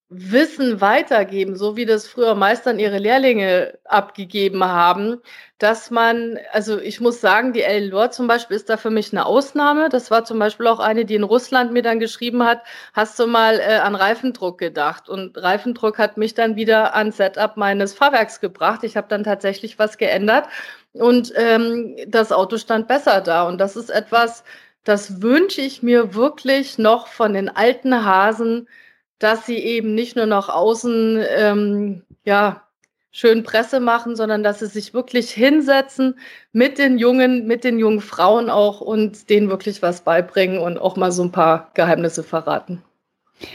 [0.09, 5.17] Wissen weitergeben, so wie das früher Meistern ihre Lehrlinge abgegeben haben,
[5.57, 9.11] dass man, also ich muss sagen, die Ellen Lord zum Beispiel ist da für mich
[9.11, 9.89] eine Ausnahme.
[9.89, 12.61] Das war zum Beispiel auch eine, die in Russland mir dann geschrieben hat,
[12.93, 15.09] hast du mal äh, an Reifendruck gedacht?
[15.09, 18.85] Und Reifendruck hat mich dann wieder an Setup meines Fahrwerks gebracht.
[18.85, 20.47] Ich habe dann tatsächlich was geändert
[20.93, 23.43] und ähm, das Auto stand besser da.
[23.43, 24.45] Und das ist etwas,
[24.85, 28.69] das wünsche ich mir wirklich noch von den alten Hasen,
[29.19, 32.67] dass sie eben nicht nur nach außen ähm, ja,
[33.11, 36.19] schön Presse machen, sondern dass sie sich wirklich hinsetzen
[36.51, 40.97] mit den Jungen, mit den jungen Frauen auch und denen wirklich was beibringen und auch
[40.97, 42.83] mal so ein paar Geheimnisse verraten.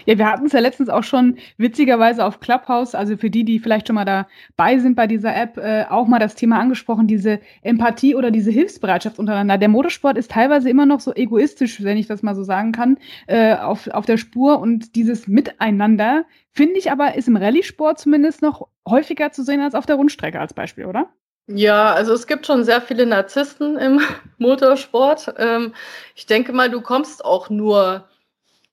[0.07, 3.59] Ja, wir hatten es ja letztens auch schon witzigerweise auf Clubhouse, also für die, die
[3.59, 7.41] vielleicht schon mal dabei sind bei dieser App, äh, auch mal das Thema angesprochen, diese
[7.62, 9.59] Empathie oder diese Hilfsbereitschaft untereinander.
[9.59, 12.99] Der Motorsport ist teilweise immer noch so egoistisch, wenn ich das mal so sagen kann,
[13.26, 18.43] äh, auf, auf der Spur und dieses Miteinander, finde ich aber, ist im Rallye-Sport zumindest
[18.43, 21.09] noch häufiger zu sehen als auf der Rundstrecke als Beispiel, oder?
[21.49, 24.01] Ja, also es gibt schon sehr viele Narzissten im
[24.39, 25.35] Motorsport.
[25.39, 25.74] Ähm,
[26.14, 28.09] ich denke mal, du kommst auch nur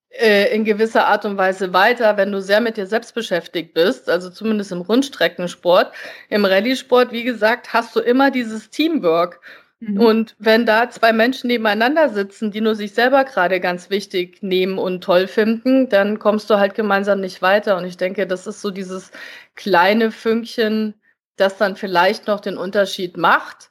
[0.10, 4.10] äh, in gewisser Art und Weise weiter, wenn du sehr mit dir selbst beschäftigt bist,
[4.10, 5.94] also zumindest im Rundstreckensport.
[6.30, 9.40] Im Rallye-Sport, wie gesagt, hast du immer dieses Teamwork.
[9.80, 10.00] Mhm.
[10.00, 14.78] Und wenn da zwei Menschen nebeneinander sitzen, die nur sich selber gerade ganz wichtig nehmen
[14.78, 17.78] und toll finden, dann kommst du halt gemeinsam nicht weiter.
[17.78, 19.12] Und ich denke, das ist so dieses
[19.56, 20.96] kleine Fünkchen,
[21.38, 23.70] das dann vielleicht noch den Unterschied macht.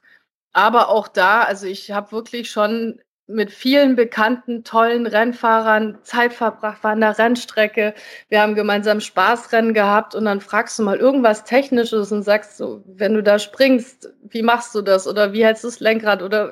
[0.53, 2.99] Aber auch da, also ich habe wirklich schon
[3.29, 7.93] mit vielen bekannten, tollen Rennfahrern Zeit verbracht, war an der Rennstrecke.
[8.27, 12.83] Wir haben gemeinsam Spaßrennen gehabt und dann fragst du mal irgendwas Technisches und sagst so,
[12.87, 15.07] wenn du da springst, wie machst du das?
[15.07, 16.23] Oder wie hältst du das Lenkrad?
[16.23, 16.51] Oder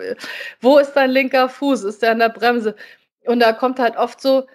[0.62, 1.84] wo ist dein linker Fuß?
[1.84, 2.76] Ist der an der Bremse?
[3.26, 4.46] Und da kommt halt oft so,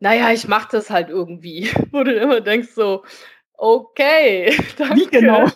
[0.00, 1.70] naja, ich mach das halt irgendwie.
[1.92, 3.04] Wo du immer denkst so,
[3.62, 4.96] Okay, danke.
[4.96, 5.46] Wie genau?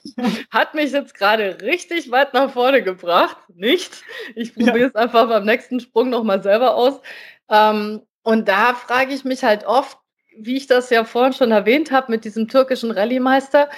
[0.50, 3.38] Hat mich jetzt gerade richtig weit nach vorne gebracht.
[3.55, 4.02] Nicht?
[4.34, 4.86] Ich probiere ja.
[4.88, 7.00] es einfach beim nächsten Sprung nochmal selber aus.
[7.48, 9.96] Ähm, und da frage ich mich halt oft,
[10.36, 13.70] wie ich das ja vorhin schon erwähnt habe mit diesem türkischen Rallye-Meister,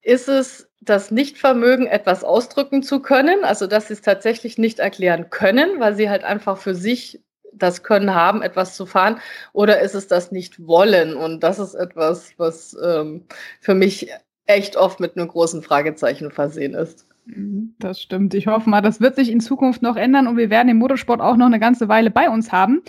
[0.00, 5.30] ist es das Nichtvermögen, etwas ausdrücken zu können, also dass sie es tatsächlich nicht erklären
[5.30, 7.20] können, weil sie halt einfach für sich
[7.52, 9.18] das Können haben, etwas zu fahren,
[9.52, 11.14] oder ist es das nicht wollen?
[11.14, 13.24] Und das ist etwas, was ähm,
[13.60, 14.10] für mich
[14.46, 17.06] echt oft mit einem großen Fragezeichen versehen ist.
[17.26, 18.34] Mhm, das stimmt.
[18.34, 21.20] Ich hoffe mal, das wird sich in Zukunft noch ändern und wir werden den Motorsport
[21.20, 22.82] auch noch eine ganze Weile bei uns haben.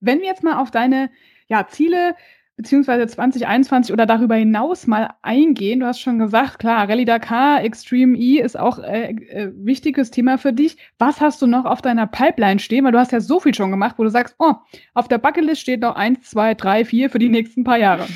[0.00, 1.10] Wenn wir jetzt mal auf deine
[1.48, 2.14] ja, Ziele
[2.60, 5.80] beziehungsweise 2021 oder darüber hinaus mal eingehen.
[5.80, 10.36] Du hast schon gesagt, klar, Rallye Dakar, Extreme E ist auch äh, äh, wichtiges Thema
[10.36, 10.76] für dich.
[10.98, 12.84] Was hast du noch auf deiner Pipeline stehen?
[12.84, 14.52] Weil du hast ja so viel schon gemacht, wo du sagst, oh,
[14.92, 18.06] auf der Bucketlist steht noch eins, zwei, drei, vier für die nächsten paar Jahre.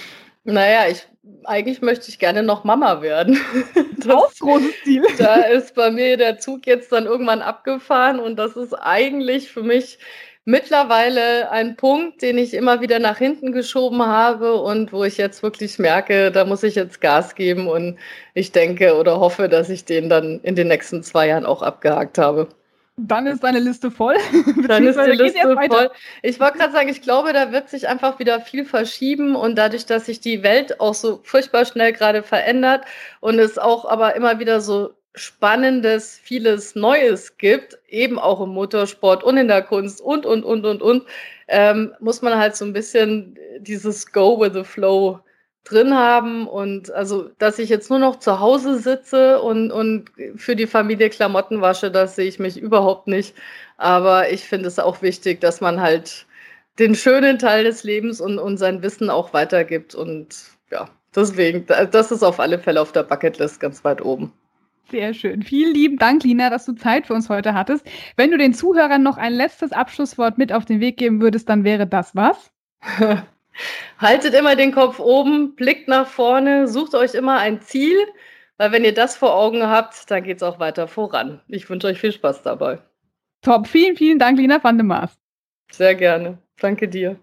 [0.44, 1.06] Naja, ich
[1.44, 3.40] eigentlich möchte ich gerne noch Mama werden.
[3.96, 5.02] Das auch großes Ziel.
[5.18, 9.62] Da ist bei mir der Zug jetzt dann irgendwann abgefahren und das ist eigentlich für
[9.62, 9.98] mich
[10.44, 15.42] mittlerweile ein Punkt, den ich immer wieder nach hinten geschoben habe und wo ich jetzt
[15.42, 17.98] wirklich merke, da muss ich jetzt Gas geben und
[18.34, 22.18] ich denke oder hoffe, dass ich den dann in den nächsten zwei Jahren auch abgehakt
[22.18, 22.48] habe.
[22.96, 24.14] Dann ist deine Liste voll.
[24.68, 25.90] Dann ist die Liste voll.
[26.22, 29.84] Ich wollte gerade sagen, ich glaube, da wird sich einfach wieder viel verschieben und dadurch,
[29.84, 32.84] dass sich die Welt auch so furchtbar schnell gerade verändert
[33.18, 39.22] und es auch aber immer wieder so Spannendes, vieles Neues gibt, eben auch im Motorsport
[39.22, 41.04] und in der Kunst und, und, und, und, und,
[41.46, 45.20] ähm, muss man halt so ein bisschen dieses Go with the Flow
[45.64, 46.46] drin haben.
[46.48, 51.10] Und also, dass ich jetzt nur noch zu Hause sitze und, und für die Familie
[51.10, 53.34] Klamotten wasche, das sehe ich mich überhaupt nicht.
[53.76, 56.26] Aber ich finde es auch wichtig, dass man halt
[56.78, 59.94] den schönen Teil des Lebens und, und sein Wissen auch weitergibt.
[59.94, 60.28] Und
[60.70, 64.32] ja, deswegen, das ist auf alle Fälle auf der Bucketlist ganz weit oben.
[64.90, 65.42] Sehr schön.
[65.42, 67.86] Vielen lieben Dank, Lina, dass du Zeit für uns heute hattest.
[68.16, 71.64] Wenn du den Zuhörern noch ein letztes Abschlusswort mit auf den Weg geben würdest, dann
[71.64, 72.52] wäre das was?
[73.98, 77.96] Haltet immer den Kopf oben, blickt nach vorne, sucht euch immer ein Ziel,
[78.58, 81.40] weil wenn ihr das vor Augen habt, dann geht es auch weiter voran.
[81.48, 82.78] Ich wünsche euch viel Spaß dabei.
[83.42, 83.66] Top.
[83.66, 85.14] Vielen, vielen Dank, Lina van de Maas.
[85.70, 86.38] Sehr gerne.
[86.60, 87.18] Danke dir.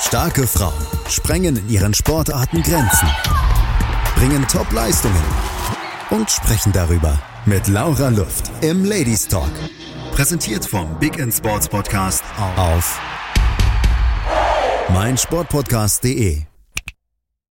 [0.00, 0.72] Starke Frauen
[1.08, 3.08] sprengen in ihren Sportarten Grenzen,
[4.16, 5.22] bringen Top-Leistungen
[6.10, 9.52] und sprechen darüber mit Laura Luft im Ladies Talk.
[10.12, 12.24] Präsentiert vom Big End Sports Podcast
[12.56, 12.98] auf
[14.88, 16.49] meinsportpodcast.de.